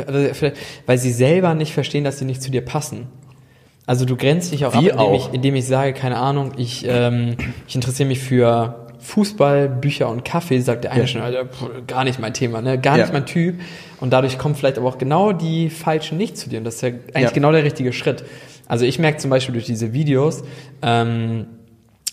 weil 0.85 0.97
sie 0.97 1.11
selber 1.11 1.53
nicht 1.53 1.73
verstehen, 1.73 2.03
dass 2.03 2.19
sie 2.19 2.25
nicht 2.25 2.41
zu 2.41 2.49
dir 2.51 2.61
passen. 2.61 3.07
Also 3.85 4.05
du 4.05 4.15
grenzt 4.17 4.51
dich 4.51 4.65
auch 4.65 4.73
Wie 4.73 4.91
ab, 4.91 4.99
indem 4.99 4.99
auch. 4.99 5.27
ich, 5.29 5.33
indem 5.33 5.55
ich 5.55 5.65
sage, 5.65 5.93
keine 5.93 6.17
Ahnung, 6.17 6.51
ich, 6.57 6.85
ähm, 6.87 7.35
ich 7.67 7.75
interessiere 7.75 8.07
mich 8.07 8.19
für 8.19 8.87
Fußball, 8.99 9.69
Bücher 9.69 10.09
und 10.09 10.25
Kaffee, 10.25 10.59
sagt 10.59 10.83
der 10.83 10.91
eine 10.91 11.01
Ja. 11.01 11.07
schon, 11.07 11.21
Alter, 11.21 11.45
pff, 11.45 11.65
gar 11.87 12.03
nicht 12.03 12.19
mein 12.19 12.33
Thema, 12.33 12.61
ne? 12.61 12.77
Gar 12.79 12.97
Ja. 12.97 13.03
nicht 13.03 13.13
mein 13.13 13.25
Typ. 13.25 13.59
Und 14.01 14.11
dadurch 14.11 14.37
kommen 14.37 14.55
vielleicht 14.55 14.77
aber 14.77 14.87
auch 14.89 14.97
genau 14.97 15.31
die 15.31 15.69
Falschen 15.69 16.17
nicht 16.17 16.37
zu 16.37 16.49
dir. 16.49 16.57
Und 16.59 16.65
das 16.65 16.75
ist 16.75 16.81
ja 16.81 16.89
eigentlich 16.89 17.15
Ja. 17.23 17.29
genau 17.31 17.51
der 17.51 17.63
richtige 17.63 17.93
Schritt. 17.93 18.25
Also 18.67 18.83
ich 18.85 18.99
merke 18.99 19.19
zum 19.19 19.29
Beispiel 19.29 19.53
durch 19.53 19.65
diese 19.65 19.93
Videos, 19.93 20.43
ähm, 20.81 21.45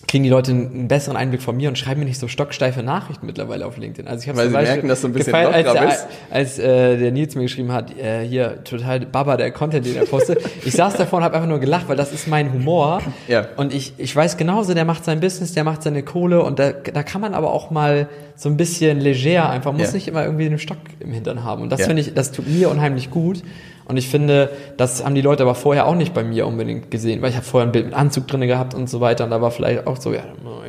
kriegen 0.07 0.25
die 0.25 0.31
Leute 0.31 0.51
einen 0.53 0.89
besseren 0.89 1.17
Einblick 1.17 1.43
von 1.43 1.57
mir 1.57 1.69
und 1.69 1.79
schreiben 1.79 2.01
mir 2.01 2.07
nicht 2.07 2.19
so 2.19 2.29
stocksteife 2.29 2.83
Nachrichten 2.83 3.27
mittlerweile 3.27 3.67
auf 3.67 3.77
LinkedIn. 3.77 4.07
Also 4.09 4.23
ich 4.23 4.29
habe 4.29 4.39
Weil 4.39 4.49
sie 4.49 4.53
Beispiel 4.53 4.73
merken, 4.75 4.89
dass 4.89 5.01
du 5.01 5.09
ein 5.09 5.13
bisschen 5.13 5.35
als, 5.35 5.73
der, 5.73 5.81
bist. 5.87 6.07
als 6.31 6.59
äh, 6.59 6.97
der 6.99 7.13
Nils 7.13 7.35
mir 7.35 7.43
geschrieben 7.43 7.73
hat, 7.73 7.97
äh, 7.99 8.27
hier 8.27 8.63
total 8.65 9.01
Baba 9.01 9.37
der 9.37 9.51
Content, 9.51 9.87
den 9.87 9.97
er 9.97 10.05
postet. 10.05 10.39
ich 10.65 10.73
saß 10.73 10.95
davor 10.95 11.19
und 11.19 11.25
habe 11.25 11.37
einfach 11.37 11.49
nur 11.49 11.59
gelacht, 11.61 11.89
weil 11.89 11.97
das 11.97 12.13
ist 12.13 12.29
mein 12.29 12.53
Humor. 12.53 13.01
Ja. 13.29 13.47
Und 13.57 13.73
ich, 13.75 13.95
ich 13.99 14.15
weiß 14.15 14.37
genauso, 14.37 14.75
der 14.75 14.85
macht 14.85 15.05
sein 15.05 15.21
Business, 15.21 15.53
der 15.53 15.65
macht 15.65 15.83
seine 15.83 16.03
Kohle 16.03 16.43
und 16.43 16.59
da, 16.59 16.73
da 16.73 17.03
kann 17.03 17.21
man 17.21 17.35
aber 17.35 17.53
auch 17.53 17.71
mal 17.71 18.09
so 18.37 18.49
ein 18.49 18.57
bisschen 18.57 19.01
leger 19.01 19.49
einfach, 19.49 19.73
muss 19.73 19.89
Ja. 19.89 19.93
nicht 19.95 20.09
immer 20.09 20.25
irgendwie 20.25 20.49
den 20.49 20.59
Stock 20.59 20.79
im 21.01 21.13
Hintern 21.13 21.45
haben. 21.45 21.63
Und 21.63 21.71
das 21.71 21.81
Ja. 21.81 21.87
finde 21.87 22.03
ich, 22.03 22.15
das 22.15 22.33
tut 22.33 22.49
mir 22.49 22.69
unheimlich 22.71 23.11
gut. 23.11 23.43
Und 23.87 23.97
ich 23.99 24.09
finde, 24.09 24.51
das 24.79 25.05
haben 25.05 25.15
die 25.15 25.21
Leute 25.21 25.43
aber 25.43 25.55
vorher 25.55 25.87
auch 25.87 25.95
nicht 25.95 26.15
bei 26.15 26.25
mir 26.25 26.47
unbedingt 26.47 26.91
gesehen, 26.91 27.21
weil 27.21 27.31
ich 27.31 27.37
habe 27.37 27.45
vorher 27.45 27.69
ein 27.69 27.73
Bild 27.73 27.85
mit 27.87 27.95
Anzug 27.95 28.27
drinne 28.27 28.47
gehabt 28.47 28.73
und 28.75 28.89
so 28.89 29.01
weiter 29.01 29.25
und 29.25 29.31
da 29.31 29.43
war 29.43 29.51
vielleicht 29.51 29.87
auch 29.87 29.97
so, 30.01 30.13
ja, 30.13 30.23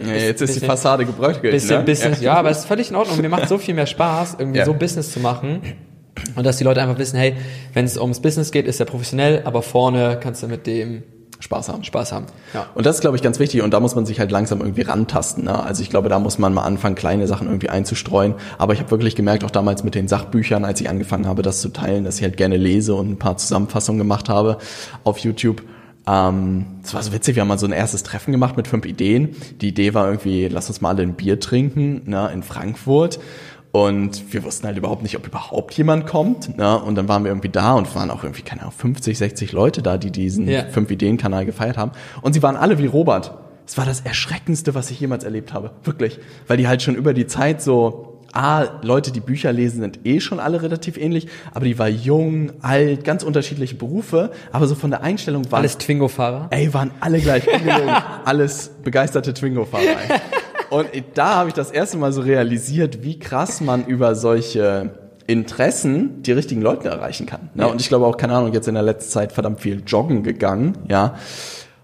Ja, 0.06 0.14
jetzt 0.14 0.42
ist 0.42 0.50
die 0.50 0.60
bisschen- 0.60 0.68
Fassade 0.68 1.06
gebröckelt. 1.06 1.54
bisschen 1.54 1.78
ne? 1.80 1.84
Business, 1.86 2.22
ja. 2.22 2.34
aber 2.34 2.50
es 2.50 2.60
ist 2.60 2.66
völlig 2.66 2.90
in 2.90 2.96
Ordnung. 2.98 3.22
Mir 3.22 3.30
macht 3.30 3.48
so 3.48 3.58
viel 3.58 3.74
mehr 3.74 3.86
Spaß, 3.86 4.36
irgendwie 4.40 4.60
Ja. 4.60 4.66
so 4.66 4.74
Business 4.74 5.12
zu 5.12 5.20
machen. 5.22 5.62
Und 6.36 6.46
dass 6.46 6.58
die 6.58 6.64
Leute 6.64 6.82
einfach 6.82 6.98
wissen, 6.98 7.18
hey, 7.18 7.36
wenn 7.74 7.86
es 7.86 7.98
ums 7.98 8.20
Business 8.22 8.52
geht, 8.52 8.68
ist 8.68 8.80
er 8.80 8.86
professionell, 8.86 9.42
aber 9.46 9.62
vorne 9.62 10.18
kannst 10.22 10.44
du 10.44 10.48
mit 10.48 10.66
dem 10.68 11.04
Spaß 11.46 11.70
haben. 11.70 11.84
Spaß 11.84 12.12
haben. 12.12 12.26
Ja. 12.54 12.66
Und 12.76 12.86
das 12.86 12.96
ist, 12.96 13.02
glaube 13.02 13.16
ich, 13.16 13.24
ganz 13.24 13.40
wichtig 13.40 13.62
und 13.62 13.72
da 13.74 13.80
muss 13.80 13.96
man 13.96 14.06
sich 14.06 14.20
halt 14.20 14.32
langsam 14.32 14.60
irgendwie 14.62 14.82
rantasten. 14.82 15.46
Ne? 15.46 15.64
Also 15.64 15.82
ich 15.84 15.90
glaube, 15.90 16.10
da 16.10 16.20
muss 16.20 16.38
man 16.40 16.54
mal 16.54 16.64
anfangen, 16.64 16.96
kleine 16.96 17.28
Sachen 17.28 17.48
irgendwie 17.48 17.70
einzustreuen. 17.70 18.34
Aber 18.58 18.74
ich 18.74 18.80
habe 18.80 18.92
wirklich 18.92 19.16
gemerkt, 19.16 19.44
auch 19.44 19.52
damals 19.52 19.84
mit 19.84 19.96
den 19.96 20.08
Sachbüchern, 20.08 20.66
als 20.66 20.82
ich 20.82 20.90
angefangen 20.90 21.28
habe, 21.28 21.44
das 21.44 21.62
zu 21.62 21.70
teilen, 21.70 22.04
dass 22.04 22.18
ich 22.18 22.24
halt 22.24 22.36
gerne 22.36 22.58
lese 22.58 22.96
und 22.96 23.12
ein 23.12 23.20
paar 23.20 23.38
Zusammenfassungen 23.38 24.00
gemacht 24.00 24.28
habe 24.28 24.58
auf 25.04 25.20
YouTube. 25.20 25.62
Ähm, 26.08 26.66
das 26.82 26.94
war 26.94 27.04
so 27.04 27.14
witzig, 27.14 27.36
wir 27.36 27.42
haben 27.42 27.48
mal 27.48 27.60
so 27.60 27.68
ein 27.68 27.72
erstes 27.72 28.04
Treffen 28.04 28.32
gemacht 28.32 28.58
mit 28.58 28.68
fünf 28.68 28.86
Ideen. 28.86 29.36
Die 29.62 29.70
Idee 29.70 29.94
war 29.94 30.08
irgendwie, 30.08 30.48
lass 30.48 30.68
uns 30.68 30.82
mal 30.82 30.90
alle 30.90 31.04
ein 31.04 31.14
Bier 31.14 31.40
trinken 31.40 32.02
ne, 32.06 32.30
in 32.34 32.44
Frankfurt. 32.44 33.20
Und 33.76 34.32
wir 34.34 34.44
wussten 34.46 34.68
halt 34.68 34.78
überhaupt 34.78 35.04
nicht, 35.04 35.18
ob 35.18 35.28
überhaupt 35.28 35.74
jemand 35.74 36.08
kommt. 36.08 36.58
Ne? 36.58 36.80
Und 36.80 36.96
dann 36.96 37.10
waren 37.10 37.24
wir 37.26 37.32
irgendwie 37.32 37.50
da 37.50 37.74
und 37.74 37.94
waren 37.94 38.10
auch 38.10 38.24
irgendwie, 38.24 38.42
keine 38.44 38.62
Ahnung, 38.62 38.74
50, 38.78 39.18
60 39.18 39.52
Leute 39.52 39.82
da, 39.82 39.98
die 39.98 40.12
diesen 40.12 40.48
Ja. 40.48 40.64
fünf 40.70 40.90
Ideen-Kanal 40.92 41.46
gefeiert 41.46 41.78
haben. 41.78 41.92
Und 42.22 42.32
sie 42.34 42.42
waren 42.42 42.56
alle 42.56 42.78
wie 42.78 42.86
Robert. 42.86 43.34
Es 43.68 43.78
war 43.78 43.86
das 43.86 44.00
Erschreckendste, 44.02 44.76
was 44.76 44.92
ich 44.92 45.00
jemals 45.02 45.26
erlebt 45.26 45.52
habe. 45.54 45.72
Wirklich. 45.84 46.20
Weil 46.48 46.56
die 46.56 46.68
halt 46.70 46.84
schon 46.84 46.96
über 46.96 47.14
die 47.14 47.28
Zeit 47.28 47.62
so, 47.62 48.22
ah, 48.32 48.66
Leute, 48.82 49.12
die 49.12 49.20
Bücher 49.20 49.52
lesen, 49.52 49.82
sind 49.82 50.00
eh 50.06 50.20
schon 50.22 50.40
alle 50.40 50.62
relativ 50.62 50.96
ähnlich, 50.98 51.28
aber 51.54 51.66
die 51.66 51.78
war 51.78 51.90
jung, 51.90 52.52
alt, 52.62 53.04
ganz 53.04 53.24
unterschiedliche 53.24 53.76
Berufe, 53.76 54.32
aber 54.54 54.68
so 54.68 54.76
von 54.76 54.90
der 54.92 55.02
Einstellung 55.04 55.52
waren, 55.52 55.60
Alles 55.60 55.78
Twingo-Fahrer. 55.78 56.48
ey, 56.52 56.74
waren 56.74 56.92
alle 57.02 57.20
gleich 57.20 57.44
alles 58.26 58.72
begeisterte 58.84 59.34
Twingo-Fahrer. 59.34 59.84
Und 60.70 60.90
da 61.14 61.36
habe 61.36 61.50
ich 61.50 61.56
das 61.56 61.72
erste 61.72 61.98
Mal 61.98 62.12
so 62.12 62.22
realisiert, 62.22 63.04
wie 63.04 63.20
krass 63.20 63.62
man 63.62 63.86
über 63.86 64.16
solche 64.16 64.90
Interessen 65.28 66.22
die 66.24 66.32
richtigen 66.32 66.62
Leute 66.62 66.88
erreichen 66.88 67.26
kann. 67.26 67.50
Ne? 67.54 67.64
Ja. 67.64 67.70
Und 67.70 67.82
ich 67.82 67.88
glaube 67.88 68.06
auch, 68.06 68.18
keine 68.18 68.36
Ahnung, 68.36 68.54
jetzt 68.54 68.68
in 68.68 68.76
der 68.76 68.84
letzten 68.84 69.12
Zeit 69.12 69.32
verdammt 69.32 69.60
viel 69.60 69.84
joggen 69.86 70.24
gegangen, 70.24 70.78
ja. 70.88 71.16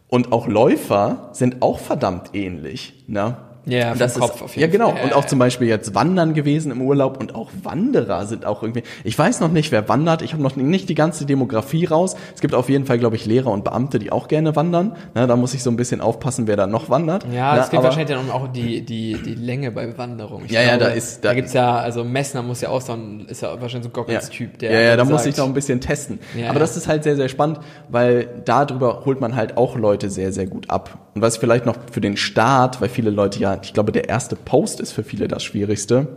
Und 0.07 0.31
auch 0.33 0.47
Läufer 0.47 1.29
sind 1.31 1.61
auch 1.61 1.79
verdammt 1.79 2.35
ähnlich, 2.35 3.05
ne? 3.07 3.37
Ja, 3.65 3.93
das 3.93 4.17
Kopf 4.17 4.37
ist, 4.37 4.41
auf 4.41 4.55
Ja, 4.55 4.61
jeden 4.61 4.71
genau. 4.73 4.89
Fall. 4.91 5.03
Und 5.03 5.09
Ja, 5.11 5.15
auch 5.15 5.21
ja. 5.21 5.27
zum 5.27 5.37
Beispiel 5.39 5.67
jetzt 5.67 5.93
wandern 5.93 6.33
gewesen 6.33 6.71
im 6.71 6.81
Urlaub 6.81 7.19
und 7.19 7.35
auch 7.35 7.49
Wanderer 7.61 8.25
sind 8.25 8.45
auch 8.45 8.63
irgendwie. 8.63 8.81
Ich 9.03 9.17
weiß 9.17 9.39
noch 9.39 9.51
nicht, 9.51 9.71
wer 9.71 9.87
wandert. 9.87 10.23
Ich 10.23 10.33
habe 10.33 10.41
noch 10.41 10.55
nicht 10.55 10.89
die 10.89 10.95
ganze 10.95 11.25
Demografie 11.27 11.85
raus. 11.85 12.15
Es 12.33 12.41
gibt 12.41 12.55
auf 12.55 12.69
jeden 12.69 12.85
Fall, 12.85 12.97
glaube 12.97 13.15
ich, 13.17 13.25
Lehrer 13.27 13.51
und 13.51 13.63
Beamte, 13.63 13.99
die 13.99 14.11
auch 14.11 14.27
gerne 14.27 14.55
wandern. 14.55 14.95
Na, 15.13 15.27
da 15.27 15.35
muss 15.35 15.53
ich 15.53 15.61
so 15.61 15.69
ein 15.69 15.75
bisschen 15.75 16.01
aufpassen, 16.01 16.47
wer 16.47 16.55
da 16.57 16.65
noch 16.65 16.89
wandert. 16.89 17.25
Ja, 17.31 17.55
Na, 17.55 17.61
es 17.63 17.69
geht 17.69 17.83
wahrscheinlich 17.83 18.09
dann 18.09 18.25
um 18.25 18.31
auch 18.31 18.47
die, 18.47 18.81
die, 18.81 19.13
die 19.23 19.35
Länge 19.35 19.71
bei 19.71 19.95
Wanderung. 19.97 20.43
Ich 20.45 20.51
Ja, 20.51 20.61
ja, 20.63 20.77
da 20.77 20.87
ist- 20.87 21.23
Da, 21.23 21.29
da- 21.29 21.35
gibt's 21.35 21.53
ja, 21.53 21.75
also 21.77 22.03
Messner 22.03 22.41
muss 22.41 22.61
ja 22.61 22.69
auch 22.69 22.81
so 22.81 22.93
ein, 22.93 23.25
ist 23.27 23.41
ja 23.43 23.49
wahrscheinlich 23.61 23.83
so 23.83 23.89
ein 23.89 23.93
Goggins-Typ, 23.93 24.57
der. 24.57 24.71
ja, 24.71 24.79
ja, 24.79 24.91
da 24.97 25.05
sagt, 25.05 25.11
muss 25.11 25.25
ich 25.27 25.37
noch 25.37 25.45
ein 25.45 25.53
bisschen 25.53 25.79
testen. 25.81 26.19
Ja, 26.35 26.45
Aber 26.45 26.55
ja. 26.55 26.59
das 26.61 26.77
ist 26.77 26.87
halt 26.87 27.03
sehr, 27.03 27.15
sehr 27.15 27.29
spannend, 27.29 27.59
weil 27.89 28.27
darüber 28.45 29.05
holt 29.05 29.21
man 29.21 29.35
halt 29.35 29.55
auch 29.57 29.77
Leute 29.77 30.09
sehr, 30.09 30.31
sehr 30.33 30.47
gut 30.47 30.69
ab. 30.69 30.97
Und 31.13 31.21
was 31.21 31.37
vielleicht 31.37 31.65
noch 31.65 31.75
für 31.91 32.01
den 32.01 32.15
Start, 32.17 32.81
weil 32.81 32.87
viele 32.89 33.09
Leute 33.09 33.37
ja, 33.39 33.50
ich 33.61 33.73
glaube, 33.73 33.91
der 33.91 34.09
erste 34.09 34.35
Post 34.35 34.79
ist 34.79 34.91
für 34.91 35.03
viele 35.03 35.27
das 35.27 35.43
Schwierigste. 35.43 36.07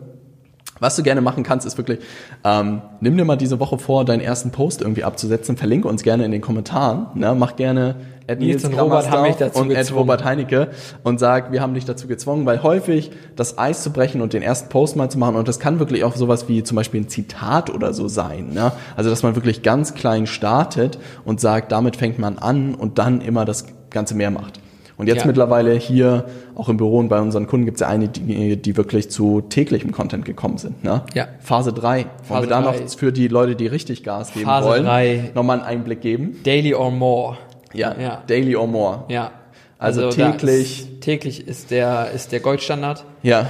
Was 0.81 0.97
du 0.97 1.05
gerne 1.05 1.21
machen 1.21 1.45
kannst, 1.45 1.67
ist 1.67 1.79
wirklich, 1.79 2.01
ähm, 2.43 2.83
nimm 3.01 3.17
dir 3.17 3.25
mal 3.25 3.37
diese 3.37 3.61
Woche 3.61 3.79
vor, 3.79 4.05
deinen 4.05 4.21
ersten 4.21 4.51
Post 4.51 4.81
irgendwie 4.81 5.05
abzusetzen, 5.05 5.57
verlinke 5.57 5.87
uns 5.87 6.03
gerne 6.03 6.25
in 6.25 6.33
den 6.33 6.41
Kommentaren, 6.41 7.07
ne? 7.15 7.35
mach 7.39 7.55
gerne 7.55 7.95
Ed 8.27 8.41
Nils 8.41 8.65
und 8.65 8.75
Robert 8.79 9.09
haben 9.11 9.23
mich 9.23 9.37
dazu 9.37 9.61
und 9.61 9.71
Ed 9.71 9.77
gezwungen. 9.77 10.01
Robert 10.01 10.25
Heinecke 10.25 10.69
und 11.05 11.21
sag, 11.21 11.53
wir 11.53 11.61
haben 11.61 11.75
dich 11.75 11.85
dazu 11.85 12.09
gezwungen, 12.09 12.45
weil 12.45 12.63
häufig 12.63 13.13
das 13.37 13.57
Eis 13.57 13.83
zu 13.83 13.93
brechen 13.93 14.21
und 14.21 14.33
den 14.33 14.43
ersten 14.43 14.69
Post 14.69 14.97
mal 14.97 15.09
zu 15.09 15.19
machen 15.19 15.37
und 15.37 15.47
das 15.47 15.61
kann 15.61 15.79
wirklich 15.79 16.03
auch 16.03 16.17
sowas 16.17 16.49
wie 16.49 16.65
zum 16.65 16.75
Beispiel 16.77 17.03
ein 17.03 17.09
Zitat 17.09 17.71
oder 17.71 17.93
so 17.93 18.09
sein, 18.09 18.53
ne? 18.53 18.73
also 18.97 19.11
dass 19.11 19.23
man 19.23 19.37
wirklich 19.37 19.63
ganz 19.63 19.95
klein 19.95 20.27
startet 20.27 20.99
und 21.25 21.41
sagt, 21.41 21.71
damit 21.71 21.97
fängt 21.97 22.19
man 22.19 22.39
an 22.39 22.75
und 22.75 22.99
dann 22.99 23.21
immer 23.21 23.45
das 23.45 23.67
Ganze 23.91 24.17
mehr 24.17 24.33
macht. 24.33 24.59
Und 24.97 25.09
jetzt 25.09 25.23
Ja. 25.23 25.27
mittlerweile 25.27 25.75
hier 25.75 26.27
auch 26.55 26.69
im 26.69 26.77
Büro 26.77 26.99
und 26.99 27.09
bei 27.09 27.21
unseren 27.21 27.47
Kunden 27.49 27.65
gibt 27.67 27.77
es 27.79 27.81
ja 27.81 27.89
einige, 27.89 28.13
die, 28.13 28.57
die 28.57 28.77
wirklich 28.77 29.11
zu 29.11 29.41
täglichem 29.41 29.91
Content 29.91 30.25
gekommen 30.25 30.57
sind. 30.59 30.85
Ne? 30.85 31.03
Ja. 31.15 31.27
Phase 31.41 31.73
3. 31.73 31.97
Wollen 31.97 32.07
Phase 32.23 32.43
wir 32.43 32.49
da 32.49 32.61
noch 32.61 32.77
für 32.97 33.11
die 33.13 33.27
Leute, 33.29 33.57
die 33.57 33.67
richtig 33.67 34.05
Gas 34.05 34.33
geben 34.33 34.47
Phase 34.47 34.69
wollen, 34.69 34.85
drei. 34.85 35.31
nochmal 35.35 35.59
einen 35.59 35.67
Einblick 35.67 36.01
geben? 36.01 36.37
Daily 36.45 36.75
or 36.75 36.91
more. 36.93 37.37
Ja. 37.73 37.95
Ja. 38.01 38.23
Daily 38.29 38.55
or 38.55 38.69
more. 38.69 39.05
Ja. 39.09 39.33
Also 39.81 40.03
da 40.03 40.09
täglich- 40.11 40.83
Ist, 40.83 41.01
täglich 41.01 41.47
ist 41.49 41.71
der, 41.73 42.13
ist 42.13 42.31
der 42.33 42.39
Goldstandard. 42.41 43.05
Ja. 43.25 43.49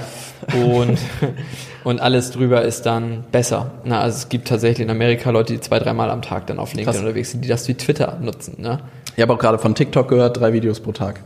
und, 0.73 0.97
und 1.83 2.01
alles 2.01 2.31
drüber 2.31 2.63
ist 2.63 2.87
dann 2.87 3.23
besser. 3.31 3.71
Na, 3.85 4.01
also 4.01 4.17
es 4.17 4.29
gibt 4.29 4.47
tatsächlich 4.47 4.83
in 4.85 4.89
Amerika 4.91 5.29
Leute, 5.29 5.53
die 5.53 5.59
zwei, 5.61 5.77
dreimal 5.79 6.09
am 6.09 6.23
Tag 6.23 6.47
dann 6.47 6.57
auf 6.57 6.73
LinkedIn 6.73 6.85
Krass. 6.93 6.97
unterwegs 7.01 7.31
sind, 7.31 7.45
die 7.45 7.47
das 7.47 7.67
wie 7.67 7.75
Twitter 7.75 8.17
nutzen. 8.19 8.55
Ne? 8.59 8.79
Ich 9.15 9.21
habe 9.21 9.31
auch 9.33 9.37
gerade 9.39 9.59
von 9.59 9.75
TikTok 9.75 10.09
gehört, 10.09 10.37
drei 10.39 10.51
Videos 10.51 10.79
pro 10.81 10.91
Tag. 10.91 11.21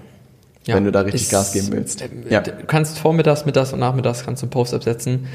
Ja, 0.70 0.76
Wenn 0.76 0.86
du 0.86 0.92
da 0.92 1.02
richtig 1.02 1.24
ist- 1.24 1.32
Gas 1.32 1.52
geben 1.52 1.68
willst. 1.72 2.02
äh, 2.02 2.08
Ja. 2.30 2.42
Du 2.42 2.52
kannst 2.68 3.00
vormittags, 3.00 3.46
mittags 3.46 3.74
und 3.74 3.80
nachmittags 3.80 4.24
kannst 4.24 4.42
du 4.44 4.46
einen 4.46 4.52
Post 4.52 4.74
absetzen 4.74 5.28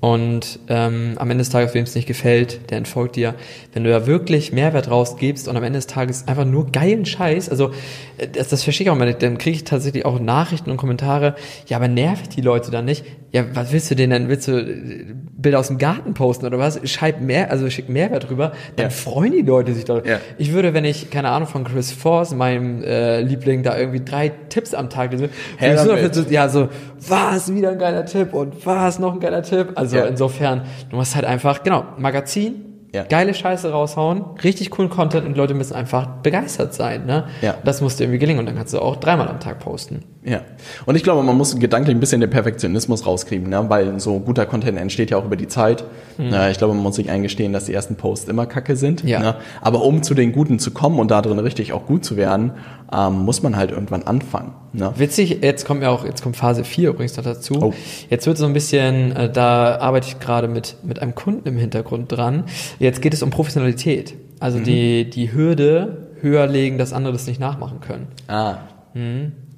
und 0.00 0.58
ähm, 0.68 1.12
am 1.16 1.30
Ende 1.30 1.42
des 1.42 1.50
Tages, 1.50 1.74
wem 1.74 1.82
es 1.84 1.94
nicht 1.94 2.06
gefällt, 2.08 2.70
der 2.70 2.78
entfolgt 2.78 3.16
dir. 3.16 3.34
Wenn 3.74 3.84
du 3.84 3.90
da 3.90 4.06
wirklich 4.06 4.50
Mehrwert 4.50 4.90
rausgibst 4.90 5.46
und 5.46 5.56
am 5.58 5.62
Ende 5.62 5.78
des 5.78 5.86
Tages 5.88 6.26
einfach 6.26 6.46
nur 6.46 6.72
geilen 6.72 7.04
Scheiß, 7.04 7.50
also 7.50 7.72
äh, 8.16 8.26
das, 8.28 8.48
das 8.48 8.62
verstehe 8.64 8.86
ich 8.86 8.90
auch 8.90 8.96
mal 8.96 9.04
nicht, 9.04 9.22
dann 9.22 9.36
kriege 9.36 9.56
ich 9.56 9.64
tatsächlich 9.64 10.06
auch 10.06 10.18
Nachrichten 10.18 10.70
und 10.70 10.78
Kommentare, 10.78 11.34
ja, 11.66 11.76
aber 11.76 11.88
nervt 11.88 12.34
die 12.34 12.40
Leute 12.40 12.70
dann 12.70 12.86
nicht? 12.86 13.04
Ja, 13.32 13.44
was 13.54 13.72
willst 13.72 13.90
du 13.90 13.94
denn 13.94 14.10
denn? 14.10 14.28
Willst 14.30 14.48
du 14.48 14.52
äh, 14.58 15.04
Bilder 15.36 15.58
aus 15.60 15.68
dem 15.68 15.76
Garten 15.76 16.14
posten 16.14 16.46
oder 16.46 16.58
was? 16.58 16.80
Schreib 16.90 17.20
mehr, 17.20 17.50
also 17.50 17.68
schick 17.68 17.90
Mehrwert 17.90 18.30
rüber, 18.30 18.52
dann 18.76 18.86
Ja. 18.86 18.90
freuen 18.90 19.32
die 19.32 19.42
Leute 19.42 19.74
sich 19.74 19.84
doch. 19.84 20.02
Ja. 20.06 20.18
Ich 20.38 20.52
würde, 20.54 20.72
wenn 20.72 20.86
ich, 20.86 21.10
keine 21.10 21.28
Ahnung, 21.28 21.46
von 21.46 21.62
Chris 21.64 21.92
Force, 21.92 22.34
meinem 22.34 22.82
äh, 22.82 23.20
Liebling, 23.20 23.62
da 23.62 23.76
irgendwie 23.78 24.00
drei 24.02 24.32
Tipps 24.48 24.72
am 24.72 24.88
Tag 24.88 25.12
lese, 25.12 25.28
dafür 25.60 26.12
so- 26.14 26.22
ja, 26.30 26.48
so, 26.48 26.70
was, 27.08 27.52
wieder 27.54 27.70
ein 27.70 27.78
geiler 27.78 28.04
Tipp 28.04 28.34
und 28.34 28.64
was, 28.66 28.98
noch 28.98 29.14
ein 29.14 29.20
geiler 29.20 29.42
Tipp. 29.42 29.72
Also 29.74 29.96
Ja. 29.96 30.04
insofern, 30.04 30.62
du 30.90 30.96
musst 30.96 31.14
halt 31.14 31.24
einfach, 31.24 31.62
genau, 31.62 31.84
Magazin, 31.98 32.66
Ja. 32.92 33.04
geile 33.04 33.34
Scheiße 33.34 33.70
raushauen, 33.70 34.24
richtig 34.42 34.70
coolen 34.70 34.90
Content 34.90 35.24
und 35.24 35.36
Leute 35.36 35.54
müssen 35.54 35.74
einfach 35.74 36.06
begeistert 36.22 36.74
sein, 36.74 37.06
ne? 37.06 37.24
Ja. 37.40 37.54
Das 37.64 37.80
muss 37.80 37.94
dir 37.96 38.04
irgendwie 38.04 38.18
gelingen 38.18 38.40
und 38.40 38.46
dann 38.46 38.56
kannst 38.56 38.74
du 38.74 38.80
auch 38.80 38.96
dreimal 38.96 39.28
am 39.28 39.38
Tag 39.38 39.60
posten. 39.60 40.02
Ja. 40.24 40.40
Und 40.86 40.96
ich 40.96 41.02
glaube, 41.04 41.22
man 41.22 41.36
muss 41.36 41.56
gedanklich 41.58 41.96
ein 41.96 42.00
bisschen 42.00 42.20
den 42.20 42.28
Perfektionismus 42.28 43.06
rauskriegen, 43.06 43.48
ne? 43.48 43.64
weil 43.68 43.98
so 44.00 44.18
guter 44.18 44.44
Content 44.44 44.76
entsteht 44.76 45.10
ja 45.10 45.16
auch 45.16 45.24
über 45.24 45.36
die 45.36 45.48
Zeit. 45.48 45.84
Na, 46.18 46.50
ich 46.50 46.58
glaube, 46.58 46.74
man 46.74 46.82
muss 46.82 46.96
sich 46.96 47.08
eingestehen, 47.10 47.54
dass 47.54 47.64
die 47.64 47.72
ersten 47.72 47.94
Posts 47.94 48.28
immer 48.28 48.44
kacke 48.44 48.76
sind. 48.76 49.02
Ja. 49.04 49.20
Ne? 49.20 49.34
Aber 49.62 49.82
um 49.82 50.02
zu 50.02 50.12
den 50.12 50.32
Guten 50.32 50.58
zu 50.58 50.72
kommen 50.72 50.98
und 50.98 51.10
da 51.10 51.22
drin 51.22 51.38
richtig 51.38 51.72
auch 51.72 51.86
gut 51.86 52.04
zu 52.04 52.16
werden, 52.18 52.52
ähm, 52.94 53.20
muss 53.24 53.42
man 53.42 53.56
halt 53.56 53.70
irgendwann 53.70 54.02
anfangen. 54.02 54.52
Ne? 54.72 54.92
Witzig, 54.96 55.38
jetzt 55.42 55.64
kommt 55.64 55.82
ja 55.82 55.90
auch, 55.90 56.04
jetzt 56.04 56.22
kommt 56.22 56.36
Phase 56.36 56.62
4 56.64 56.90
übrigens 56.90 57.16
noch 57.16 57.24
dazu. 57.24 57.54
Oh. 57.60 57.74
Jetzt 58.08 58.26
wird 58.26 58.38
so 58.38 58.46
ein 58.46 58.52
bisschen, 58.52 59.14
äh, 59.16 59.30
da 59.32 59.78
arbeite 59.78 60.06
ich 60.08 60.20
gerade 60.20 60.46
mit, 60.48 60.76
mit 60.84 61.00
einem 61.02 61.14
Kunden 61.14 61.48
im 61.48 61.56
Hintergrund 61.58 62.12
dran. 62.12 62.44
Jetzt 62.78 63.02
geht 63.02 63.12
es 63.14 63.22
um 63.22 63.30
Professionalität. 63.30 64.14
Also 64.38 64.58
Mhm. 64.58 64.64
die, 64.64 65.10
die 65.10 65.32
Hürde 65.32 66.08
höher 66.20 66.46
legen, 66.46 66.78
dass 66.78 66.92
andere 66.92 67.12
das 67.12 67.26
nicht 67.26 67.40
nachmachen 67.40 67.80
können. 67.80 68.06
Ah, 68.28 68.58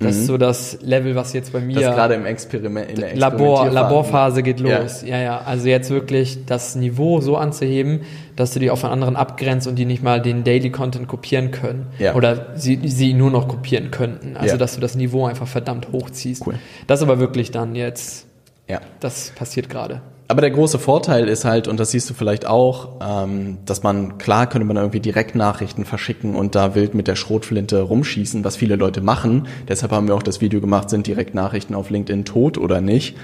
Das 0.03 0.17
ist 0.17 0.27
so 0.27 0.37
das 0.39 0.79
Level, 0.83 1.15
was 1.15 1.33
jetzt 1.33 1.53
bei 1.53 1.61
mir. 1.61 1.75
das 1.81 1.95
gerade 1.95 2.15
im 2.15 2.27
Experiment, 2.27 2.91
in 2.91 2.97
der 3.01 3.17
Labor. 3.17 3.71
Laborphase 3.71 4.43
geht 4.43 4.61
Ja. 4.61 4.81
los. 4.81 5.03
Ja. 5.03 5.19
ja, 5.21 5.41
Also 5.45 5.69
jetzt 5.69 5.91
wirklich 5.91 6.45
das 6.47 6.77
Niveau 6.77 7.21
so 7.21 7.37
anzuheben, 7.37 8.01
dass 8.37 8.53
du 8.53 8.61
die 8.61 8.71
auch 8.71 8.79
von 8.79 8.91
anderen 8.91 9.17
abgrenzt 9.17 9.67
und 9.67 9.77
die 9.77 9.85
nicht 9.85 10.03
mal 10.03 10.21
den 10.21 10.45
Daily 10.45 10.71
Content 10.71 11.09
kopieren 11.09 11.51
können. 11.51 11.87
Ja. 11.99 12.15
Oder 12.15 12.47
sie, 12.55 12.81
sie 12.89 13.15
nur 13.15 13.31
noch 13.31 13.49
kopieren 13.49 13.91
könnten. 13.91 14.37
Also 14.37 14.55
Ja. 14.55 14.59
dass 14.59 14.75
du 14.75 14.81
das 14.81 14.95
Niveau 14.95 15.27
einfach 15.27 15.47
verdammt 15.47 15.89
hochziehst. 15.93 16.47
Cool. 16.47 16.55
Das 16.87 17.03
aber 17.03 17.19
wirklich 17.19 17.51
dann 17.51 17.75
jetzt, 17.75 18.27
Ja. 18.69 18.81
das 19.01 19.31
passiert 19.35 19.69
gerade. 19.69 20.01
Aber 20.33 20.41
der 20.41 20.51
große 20.51 20.79
Vorteil 20.79 21.29
ist 21.29 21.45
halt, 21.45 21.69
und 21.69 21.79
das 21.79 21.91
siehst 21.91 22.09
du 22.09 22.15
vielleicht 22.15 22.47
auch, 22.47 22.93
ähm, 23.07 23.59
dass 23.67 23.83
man, 23.83 24.17
klar 24.17 24.49
könnte 24.49 24.67
man 24.67 24.79
irgendwie 24.79 24.99
Direktnachrichten 24.99 25.85
verschicken 25.85 26.37
und 26.37 26.55
da 26.55 26.75
wild 26.75 26.95
mit 26.95 27.07
der 27.07 27.17
Schrotflinte 27.17 27.83
rumschießen, 27.83 28.43
was 28.43 28.57
viele 28.57 28.77
Leute 28.77 29.03
machen. 29.03 29.47
Deshalb 29.69 29.93
haben 29.93 30.09
wir 30.09 30.15
auch 30.15 30.23
das 30.23 30.41
Video 30.41 30.63
gemacht, 30.63 30.89
sind 30.89 31.07
Direktnachrichten 31.07 31.77
auf 31.77 31.91
LinkedIn 31.91 32.25
tot 32.25 32.57
oder 32.57 32.81
nicht. 32.81 33.15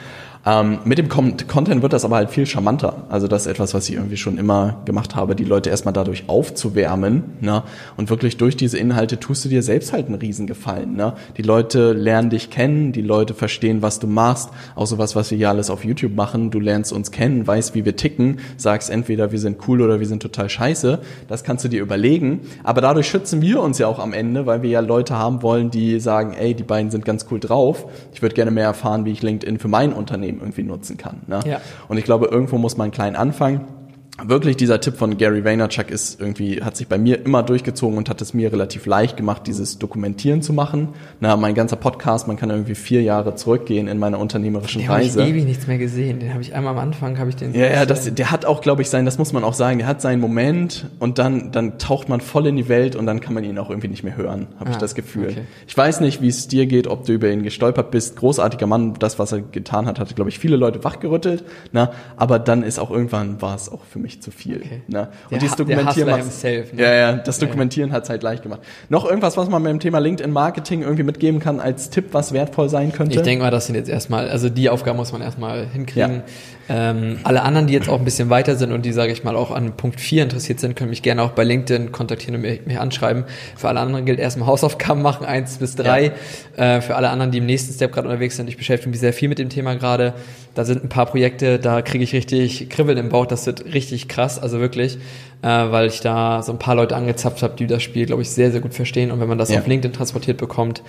Ähm, 0.46 0.79
mit 0.85 0.98
dem 0.98 1.09
Con 1.09 1.37
Content 1.46 1.83
wird 1.83 1.92
das 1.92 2.05
aber 2.05 2.16
halt 2.16 2.31
viel 2.31 2.46
charmanter. 2.46 3.05
Also 3.09 3.29
das 3.29 3.42
ist 3.42 3.48
etwas, 3.48 3.74
was 3.74 3.88
ich 3.88 3.96
irgendwie 3.96 4.16
schon 4.16 4.38
immer 4.38 4.81
gemacht 4.85 5.16
habe, 5.16 5.35
die 5.35 5.44
Leute 5.44 5.70
erstmal 5.70 5.92
dadurch 5.92 6.24
aufzuwärmen. 6.29 7.24
Ne? 7.40 7.62
Und 7.96 8.11
wirklich 8.11 8.37
durch 8.37 8.57
diese 8.57 8.79
Inhalte 8.79 9.18
tust 9.18 9.44
du 9.44 9.48
dir 9.48 9.62
selbst 9.62 9.92
halt 9.92 10.07
einen 10.07 10.14
Riesengefallen. 10.14 10.94
Ne? 10.94 11.14
Die 11.37 11.42
Leute 11.42 11.92
lernen 11.92 12.31
dich 12.31 12.51
kennen, 12.51 12.92
die 12.92 13.03
Leute 13.03 13.35
verstehen, 13.35 13.83
was 13.83 13.98
du 13.98 14.07
machst. 14.07 14.51
Auch 14.77 14.87
sowas, 14.87 15.16
was 15.16 15.31
wir 15.31 15.38
hier 15.38 15.48
alles 15.48 15.70
auf 15.70 15.85
YouTube 15.85 16.14
machen. 16.14 16.51
Du 16.51 16.61
lernst 16.61 16.92
uns 16.92 17.11
kennen, 17.11 17.46
weißt, 17.46 17.74
wie 17.74 17.85
wir 17.85 17.96
ticken, 17.96 18.38
sagst 18.57 18.90
entweder, 18.90 19.33
wir 19.33 19.38
sind 19.38 19.59
cool 19.66 19.83
oder 19.83 20.01
wir 20.01 20.07
sind 20.07 20.22
total 20.22 20.48
scheiße. 20.48 21.01
Das 21.27 21.44
kannst 21.44 21.64
du 21.64 21.68
dir 21.68 21.83
überlegen. 21.83 22.40
Aber 22.62 22.81
dadurch 22.81 23.09
schützen 23.09 23.42
wir 23.42 23.61
uns 23.61 23.79
ja 23.79 23.87
auch 23.87 23.98
am 23.98 24.12
Ende, 24.12 24.46
weil 24.46 24.62
wir 24.62 24.70
ja 24.70 24.81
Leute 24.81 25.18
haben 25.18 25.42
wollen, 25.42 25.70
die 25.70 26.01
sagen, 26.01 26.33
ey, 26.33 26.55
die 26.55 26.62
beiden 26.62 26.90
sind 26.90 27.05
ganz 27.05 27.27
cool 27.31 27.40
drauf. 27.40 27.87
Ich 28.12 28.22
würde 28.22 28.35
gerne 28.35 28.51
mehr 28.51 28.64
erfahren, 28.64 29.05
wie 29.05 29.12
ich 29.12 29.22
LinkedIn 29.22 29.59
für 29.59 29.68
mein 29.68 29.92
Unternehmen 29.92 30.28
irgendwie 30.37 30.62
nutzen 30.62 30.97
kann. 30.97 31.23
Ne? 31.27 31.41
Ja. 31.47 31.61
Und 31.88 31.99
ich 31.99 32.05
glaube, 32.05 32.27
irgendwo 32.27 32.59
muss 32.59 32.77
man 32.77 32.91
klein 32.91 33.17
anfangen. 33.17 33.78
Wirklich 34.24 34.57
dieser 34.57 34.81
Tipp 34.81 34.96
von 34.96 35.16
Gary 35.16 35.44
Vaynerchuk 35.44 35.92
ist 35.92 36.20
irgendwie, 36.20 36.61
hat 36.61 36.76
sich 36.76 36.88
bei 36.88 36.98
mir 36.98 37.24
immer 37.24 37.44
durchgezogen 37.44 37.96
und 37.96 38.11
hat 38.11 38.20
es 38.20 38.35
mir 38.35 38.52
relativ 38.52 38.85
leicht 38.85 39.16
gemacht, 39.16 39.42
dieses 39.46 39.78
Dokumentieren 39.78 40.42
zu 40.42 40.52
machen. 40.52 40.88
Na, 41.20 41.37
mein 41.37 41.54
ganzer 41.54 41.76
Podcast, 41.76 42.26
man 42.26 42.37
kann 42.37 42.50
irgendwie 42.50 42.74
vier 42.74 43.00
Jahre 43.02 43.37
zurückgehen 43.37 43.87
in 43.87 44.00
meiner 44.00 44.18
unternehmerischen 44.18 44.81
Den 44.81 44.88
habe 44.88 45.02
ich 45.02 45.11
Reise. 45.11 45.22
ewig 45.24 45.44
nichts 45.44 45.68
mehr 45.68 45.78
gesehen. 45.78 46.18
Den 46.18 46.33
habe 46.33 46.42
ich 46.42 46.52
einmal 46.52 46.72
am 46.72 46.81
Anfang, 46.81 47.16
habe 47.20 47.31
ich 47.31 47.37
den 47.37 47.54
Ja, 47.54 47.66
ja, 47.66 47.87
das, 47.87 48.12
der 48.12 48.31
hat 48.33 48.44
auch, 48.44 48.61
glaube 48.61 48.83
ich, 48.83 48.90
sein, 48.90 49.04
das 49.04 49.18
muss 49.18 49.33
man 49.33 49.44
auch 49.44 49.54
sagen, 49.54 49.78
der 49.78 49.87
hat 49.87 50.02
seinen 50.02 50.20
Moment 50.20 50.87
und 50.98 51.20
dann, 51.20 51.52
dann 51.52 51.78
taucht 51.78 52.09
man 52.09 52.20
voll 52.20 52.48
in 52.48 52.57
die 52.57 52.68
Welt 52.68 52.96
und 52.96 53.07
dann 53.07 53.20
kann 53.20 53.35
man 53.35 53.44
ihn 53.44 53.57
auch 53.57 53.70
irgendwie 53.70 53.88
nicht 53.88 54.02
mehr 54.02 54.16
hören, 54.16 54.48
habe 54.59 54.70
ich 54.70 54.76
Ah, 54.76 54.81
das 54.81 54.96
Gefühl. 54.96 55.28
okay. 55.28 55.42
Ich 55.68 55.76
weiß 55.76 56.00
nicht, 56.00 56.20
wie 56.22 56.28
es 56.28 56.48
dir 56.48 56.66
geht, 56.66 56.88
ob 56.88 57.04
du 57.07 57.12
über 57.12 57.31
ihn 57.31 57.44
gestolpert 57.44 57.92
bist. 57.92 58.16
Großartiger 58.16 58.66
Mann, 58.66 58.94
das, 58.98 59.20
was 59.20 59.31
er 59.31 59.42
getan 59.42 59.87
hat, 59.87 60.00
hat, 60.00 60.16
glaube 60.16 60.28
ich, 60.28 60.40
viele 60.40 60.57
Leute 60.57 60.83
wachgerüttelt. 60.83 61.44
Na, 61.70 61.92
aber 62.16 62.40
dann 62.40 62.64
ist 62.64 62.81
auch 62.81 62.90
irgendwann 62.90 63.40
war 63.40 63.54
es 63.54 63.70
auch 63.70 63.85
für 63.85 64.00
mich 64.00 64.08
zu 64.23 64.31
viel. 64.31 64.57
Okay. 64.57 64.83
Der 64.88 65.09
und 65.31 65.42
dieses 65.42 65.57
der 65.57 65.66
Dokumentieren 65.66 65.88
Hustler 65.88 66.07
macht's- 66.25 66.42
himself, 66.42 66.73
ne? 66.73 66.83
Ja, 66.83 66.92
ja, 66.94 67.12
das 67.12 67.37
Ja, 67.37 67.42
ja. 67.42 67.47
Dokumentieren 67.49 67.92
hat 67.92 68.05
es 68.05 68.11
halt 68.11 68.23
leicht 68.23 68.42
gemacht. 68.42 68.61
Noch 68.88 69.05
irgendwas, 69.05 69.37
was 69.37 69.49
man 69.49 69.62
beim 69.62 69.79
Thema 69.81 69.99
LinkedIn 69.99 70.33
Marketing 70.33 70.83
irgendwie 70.83 71.03
mitgeben 71.03 71.40
kann 71.40 71.61
als 71.61 71.90
Tipp, 71.90 72.07
was 72.12 72.33
wertvoll 72.33 72.68
sein 72.68 72.92
könnte? 72.92 73.16
Ich 73.16 73.23
denke 73.23 73.44
mal, 73.44 73.51
das 73.51 73.66
sind 73.66 73.75
jetzt 73.75 73.88
erstmal, 73.88 74.29
also 74.29 74.49
die 74.49 74.71
Aufgaben 74.71 74.97
muss 74.97 75.12
man 75.12 75.21
erstmal 75.23 75.66
hinkriegen. 75.66 76.23
Ähm, 76.68 77.18
alle 77.24 77.42
anderen, 77.42 77.66
die 77.66 77.72
jetzt 77.72 77.88
auch 77.88 77.98
ein 77.98 78.04
bisschen 78.04 78.31
weiter 78.31 78.57
sind 78.57 78.72
und 78.72 78.85
die, 78.85 78.92
sage 78.92 79.12
ich 79.12 79.24
mal, 79.24 79.37
auch 79.37 79.50
an 79.50 79.76
Punkt 79.76 80.00
4 80.00 80.24
interessiert 80.24 80.61
sind, 80.61 80.76
können 80.76 80.90
mich 80.90 81.02
gerne 81.02 81.22
auch 81.22 81.31
bei 81.31 81.44
LinkedIn 81.44 81.92
kontaktieren 81.92 82.35
und 82.37 82.42
mich, 82.42 82.66
mich 82.66 82.78
anschreiben. 82.78 83.24
Für 83.57 83.68
alle 83.68 83.81
anderen 83.81 84.04
gilt 84.04 84.18
erstmal 84.18 84.48
Hausaufgaben 84.48 85.00
machen, 85.02 85.24
eins 85.26 85.59
bis 85.59 85.76
drei. 85.76 86.12
Äh, 86.57 86.81
für 86.81 86.96
alle 86.96 87.11
anderen, 87.11 87.31
die 87.31 87.38
im 87.38 87.46
nächsten 87.46 87.72
Step 87.72 87.92
gerade 87.92 88.09
unterwegs 88.09 88.37
sind, 88.37 88.48
ich 88.48 88.57
beschäftige 88.57 88.90
mich 88.90 89.00
sehr 89.00 89.12
viel 89.12 89.28
mit 89.28 89.38
dem 89.38 89.48
Thema 89.48 89.74
gerade. 89.76 90.14
Da 90.54 90.64
sind 90.64 90.85
ein 90.85 90.88
paar 90.88 91.07
Projekte, 91.07 91.59
da 91.59 91.83
kriege 91.83 92.04
ich 92.04 92.12
richtig 92.12 92.68
Kribbeln 92.68 92.98
im 92.98 93.09
Bauch, 93.09 93.26
das 93.26 93.46
wird 93.46 93.72
richtig 93.72 94.09
krass, 94.09 94.38
also 94.38 94.59
wirklich, 94.61 94.98
äh, 95.42 95.46
weil 95.48 95.87
ich 95.88 96.01
da 96.01 96.42
so 96.42 96.53
ein 96.53 96.59
paar 96.59 96.74
Leute 96.74 96.96
angezapft 96.96 97.42
habe, 97.42 97.55
die 97.57 97.66
das 97.66 97.83
Spiel, 97.83 98.07
glaube 98.07 98.22
ich, 98.22 98.31
sehr, 98.31 98.51
sehr 98.51 98.61
gut 98.61 98.74
verstehen. 98.74 99.11
Und 99.11 99.20
wenn 99.20 99.29
man 99.29 99.38
das 99.38 99.51
Ja. 99.51 99.59
auf 99.61 99.66
LinkedIn 99.66 99.92
transportiert 99.92 100.37
bekommt, 100.38 100.83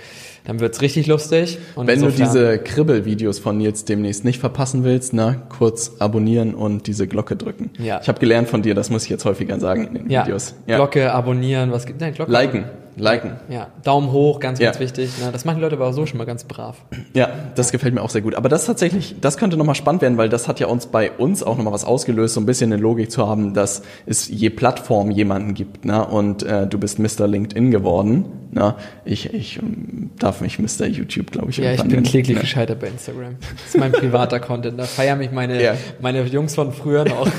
dann 0.44 0.58
wird's 0.60 0.80
richtig 0.82 1.06
lustig. 1.06 1.58
Und 1.76 1.86
Wenn 1.86 2.00
du 2.00 2.06
insofern- 2.06 2.26
diese 2.32 2.58
Kribbel-Videos 2.58 3.38
von 3.38 3.58
Nils 3.58 3.84
demnächst 3.84 4.24
nicht 4.24 4.40
verpassen 4.40 4.82
willst, 4.84 5.12
ne, 5.12 5.42
kurz 5.56 5.96
abonnieren 5.98 6.54
und 6.54 6.86
diese 6.86 7.06
Glocke 7.06 7.36
drücken. 7.36 7.70
Ja. 7.78 8.00
Ich 8.02 8.08
habe 8.08 8.18
gelernt 8.18 8.48
von 8.48 8.62
dir, 8.62 8.74
das 8.74 8.90
muss 8.90 9.04
ich 9.04 9.10
jetzt 9.10 9.24
häufiger 9.24 9.60
sagen 9.60 9.86
in 9.88 9.94
den 9.94 10.10
Ja, 10.10 10.24
Videos. 10.24 10.54
Glocke 10.66 11.12
abonnieren, 11.12 11.70
was 11.72 11.86
gibt 11.86 12.00
nein, 12.00 12.14
Glocke 12.14 12.32
Liken. 12.32 12.64
Liken. 12.96 13.32
Ja, 13.48 13.68
Daumen 13.84 14.12
hoch, 14.12 14.40
ganz, 14.40 14.58
ganz 14.58 14.76
Ja. 14.76 14.80
wichtig. 14.80 15.10
Ne? 15.18 15.30
Das 15.32 15.44
machen 15.44 15.56
die 15.56 15.62
Leute 15.62 15.76
aber 15.76 15.86
auch 15.88 15.92
so 15.92 16.06
schon 16.06 16.18
mal 16.18 16.24
ganz 16.24 16.44
brav. 16.44 16.76
Ja, 17.14 17.28
das 17.54 17.72
gefällt 17.72 17.94
mir 17.94 18.02
auch 18.02 18.10
sehr 18.10 18.20
gut. 18.22 18.34
Aber 18.34 18.48
das 18.48 18.66
tatsächlich, 18.66 19.16
das 19.20 19.36
könnte 19.36 19.56
nochmal 19.56 19.74
spannend 19.74 20.02
werden, 20.02 20.18
weil 20.18 20.28
das 20.28 20.48
hat 20.48 20.60
ja 20.60 20.66
uns 20.66 20.86
bei 20.86 21.10
uns 21.10 21.42
auch 21.42 21.56
nochmal 21.56 21.72
was 21.72 21.84
ausgelöst, 21.84 22.34
so 22.34 22.40
ein 22.40 22.46
bisschen 22.46 22.72
eine 22.72 22.80
Logik 22.80 23.10
zu 23.10 23.26
haben, 23.28 23.54
dass 23.54 23.82
es 24.06 24.28
je 24.28 24.50
Plattform 24.50 25.10
jemanden 25.10 25.54
gibt, 25.54 25.84
ne? 25.84 26.04
Und 26.06 26.42
äh, 26.42 26.66
du 26.66 26.78
bist 26.78 26.98
Mr. 26.98 27.26
LinkedIn 27.26 27.70
geworden. 27.70 28.24
Ne? 28.52 28.74
Ich, 29.04 29.32
ich 29.32 29.58
ähm, 29.58 30.10
darf 30.18 30.40
mich 30.40 30.58
Mr. 30.58 30.86
YouTube, 30.86 31.30
glaube 31.30 31.50
ich, 31.50 31.58
Ja, 31.58 31.72
ich 31.72 31.80
bin 31.82 31.90
nennen. 31.92 32.02
kläglich 32.02 32.36
Ne? 32.36 32.40
gescheitert 32.40 32.80
bei 32.80 32.88
Instagram. 32.88 33.36
Das 33.40 33.74
ist 33.74 33.78
mein 33.78 33.92
privater 33.92 34.40
Content. 34.40 34.78
Da 34.78 34.84
feiern 34.84 35.18
mich 35.18 35.30
meine, 35.30 35.62
Ja. 35.62 35.74
meine 36.00 36.22
Jungs 36.24 36.54
von 36.56 36.72
früher 36.72 37.04
noch. 37.04 37.28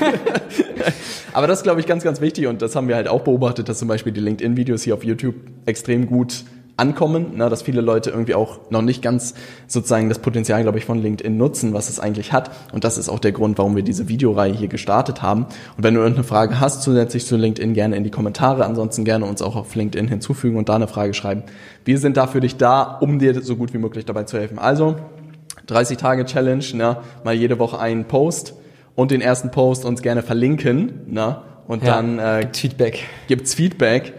Aber 1.32 1.46
das 1.46 1.60
ist, 1.60 1.62
glaube 1.62 1.80
ich, 1.80 1.86
ganz, 1.86 2.04
ganz 2.04 2.20
wichtig 2.20 2.46
und 2.46 2.62
das 2.62 2.76
haben 2.76 2.88
wir 2.88 2.96
halt 2.96 3.08
auch 3.08 3.22
beobachtet, 3.22 3.68
dass 3.68 3.78
zum 3.78 3.88
Beispiel 3.88 4.12
die 4.12 4.20
LinkedIn-Videos 4.20 4.82
hier 4.82 4.94
auf 4.94 5.04
YouTube 5.04 5.34
extrem 5.66 6.06
gut 6.06 6.44
ankommen, 6.76 7.36
ne, 7.36 7.48
dass 7.48 7.62
viele 7.62 7.80
Leute 7.80 8.10
irgendwie 8.10 8.34
auch 8.34 8.70
noch 8.70 8.82
nicht 8.82 9.02
ganz 9.02 9.34
sozusagen 9.66 10.08
das 10.08 10.18
Potenzial, 10.18 10.62
glaube 10.62 10.78
ich, 10.78 10.84
von 10.84 11.00
LinkedIn 11.00 11.36
nutzen, 11.36 11.74
was 11.74 11.88
es 11.88 12.00
eigentlich 12.00 12.32
hat. 12.32 12.50
Und 12.72 12.84
das 12.84 12.98
ist 12.98 13.08
auch 13.08 13.18
der 13.18 13.32
Grund, 13.32 13.58
warum 13.58 13.76
wir 13.76 13.82
diese 13.82 14.08
Videoreihe 14.08 14.52
hier 14.52 14.68
gestartet 14.68 15.22
haben. 15.22 15.46
Und 15.76 15.84
wenn 15.84 15.94
du 15.94 16.00
irgendeine 16.00 16.24
Frage 16.24 16.60
hast 16.60 16.82
zusätzlich 16.82 17.26
zu 17.26 17.36
LinkedIn, 17.36 17.74
gerne 17.74 17.96
in 17.96 18.04
die 18.04 18.10
Kommentare, 18.10 18.64
ansonsten 18.64 19.04
gerne 19.04 19.26
uns 19.26 19.42
auch 19.42 19.54
auf 19.54 19.74
LinkedIn 19.74 20.08
hinzufügen 20.08 20.56
und 20.56 20.68
da 20.68 20.76
eine 20.76 20.88
Frage 20.88 21.14
schreiben. 21.14 21.44
Wir 21.84 21.98
sind 21.98 22.16
da 22.16 22.26
für 22.26 22.40
dich 22.40 22.56
da, 22.56 22.82
um 22.82 23.18
dir 23.18 23.42
so 23.42 23.56
gut 23.56 23.74
wie 23.74 23.78
möglich 23.78 24.04
dabei 24.04 24.24
zu 24.24 24.38
helfen. 24.38 24.58
Also 24.58 24.96
30 25.66 25.98
Tage 25.98 26.24
Challenge, 26.24 26.64
ne, 26.74 26.96
mal 27.22 27.34
jede 27.34 27.58
Woche 27.58 27.78
einen 27.78 28.06
Post 28.06 28.54
und 28.94 29.10
den 29.10 29.20
ersten 29.20 29.50
Post 29.50 29.84
uns 29.84 30.02
gerne 30.02 30.22
verlinken, 30.22 31.12
ne, 31.12 31.38
und 31.66 31.82
Ja, 31.84 31.94
dann 31.96 32.18
äh, 32.18 32.40
gibt's 32.42 32.60
Feedback. 32.60 33.04
gibt's 33.28 33.54
Feedback, 33.54 34.14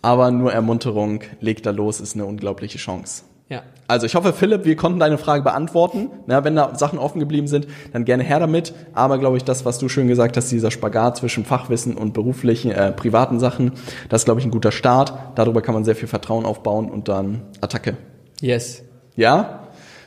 aber 0.00 0.30
nur 0.30 0.52
Ermunterung, 0.52 1.20
leg 1.40 1.62
da 1.62 1.70
los, 1.70 2.00
ist 2.00 2.14
eine 2.14 2.24
unglaubliche 2.24 2.78
Chance. 2.78 3.24
Ja. 3.50 3.62
Also 3.88 4.04
ich 4.04 4.14
hoffe, 4.14 4.34
Philipp, 4.34 4.66
wir 4.66 4.76
konnten 4.76 4.98
deine 4.98 5.16
Frage 5.16 5.42
beantworten. 5.42 6.10
Na, 6.26 6.44
wenn 6.44 6.54
da 6.54 6.74
Sachen 6.74 6.98
offen 6.98 7.18
geblieben 7.18 7.46
sind, 7.48 7.66
dann 7.94 8.04
gerne 8.04 8.22
her 8.22 8.40
damit. 8.40 8.74
Aber 8.92 9.16
glaube 9.16 9.38
ich, 9.38 9.44
das, 9.44 9.64
was 9.64 9.78
du 9.78 9.88
schön 9.88 10.06
gesagt 10.06 10.36
hast, 10.36 10.52
dieser 10.52 10.70
Spagat 10.70 11.16
zwischen 11.16 11.46
Fachwissen 11.46 11.96
und 11.96 12.12
beruflichen, 12.12 12.70
äh, 12.70 12.92
privaten 12.92 13.40
Sachen, 13.40 13.72
das 14.10 14.20
ist, 14.20 14.24
glaube 14.26 14.40
ich, 14.40 14.46
ein 14.46 14.50
guter 14.50 14.70
Start. 14.70 15.14
Darüber 15.34 15.62
kann 15.62 15.72
man 15.72 15.84
sehr 15.84 15.96
viel 15.96 16.08
Vertrauen 16.08 16.44
aufbauen 16.44 16.90
und 16.90 17.08
dann 17.08 17.40
Attacke. 17.62 17.96
Yes. 18.42 18.82
Ja? 19.16 19.60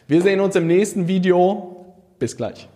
Wir 0.07 0.21
sehen 0.21 0.39
uns 0.39 0.55
im 0.55 0.67
nächsten 0.67 1.07
Video. 1.07 1.95
Bis 2.19 2.37
gleich. 2.37 2.69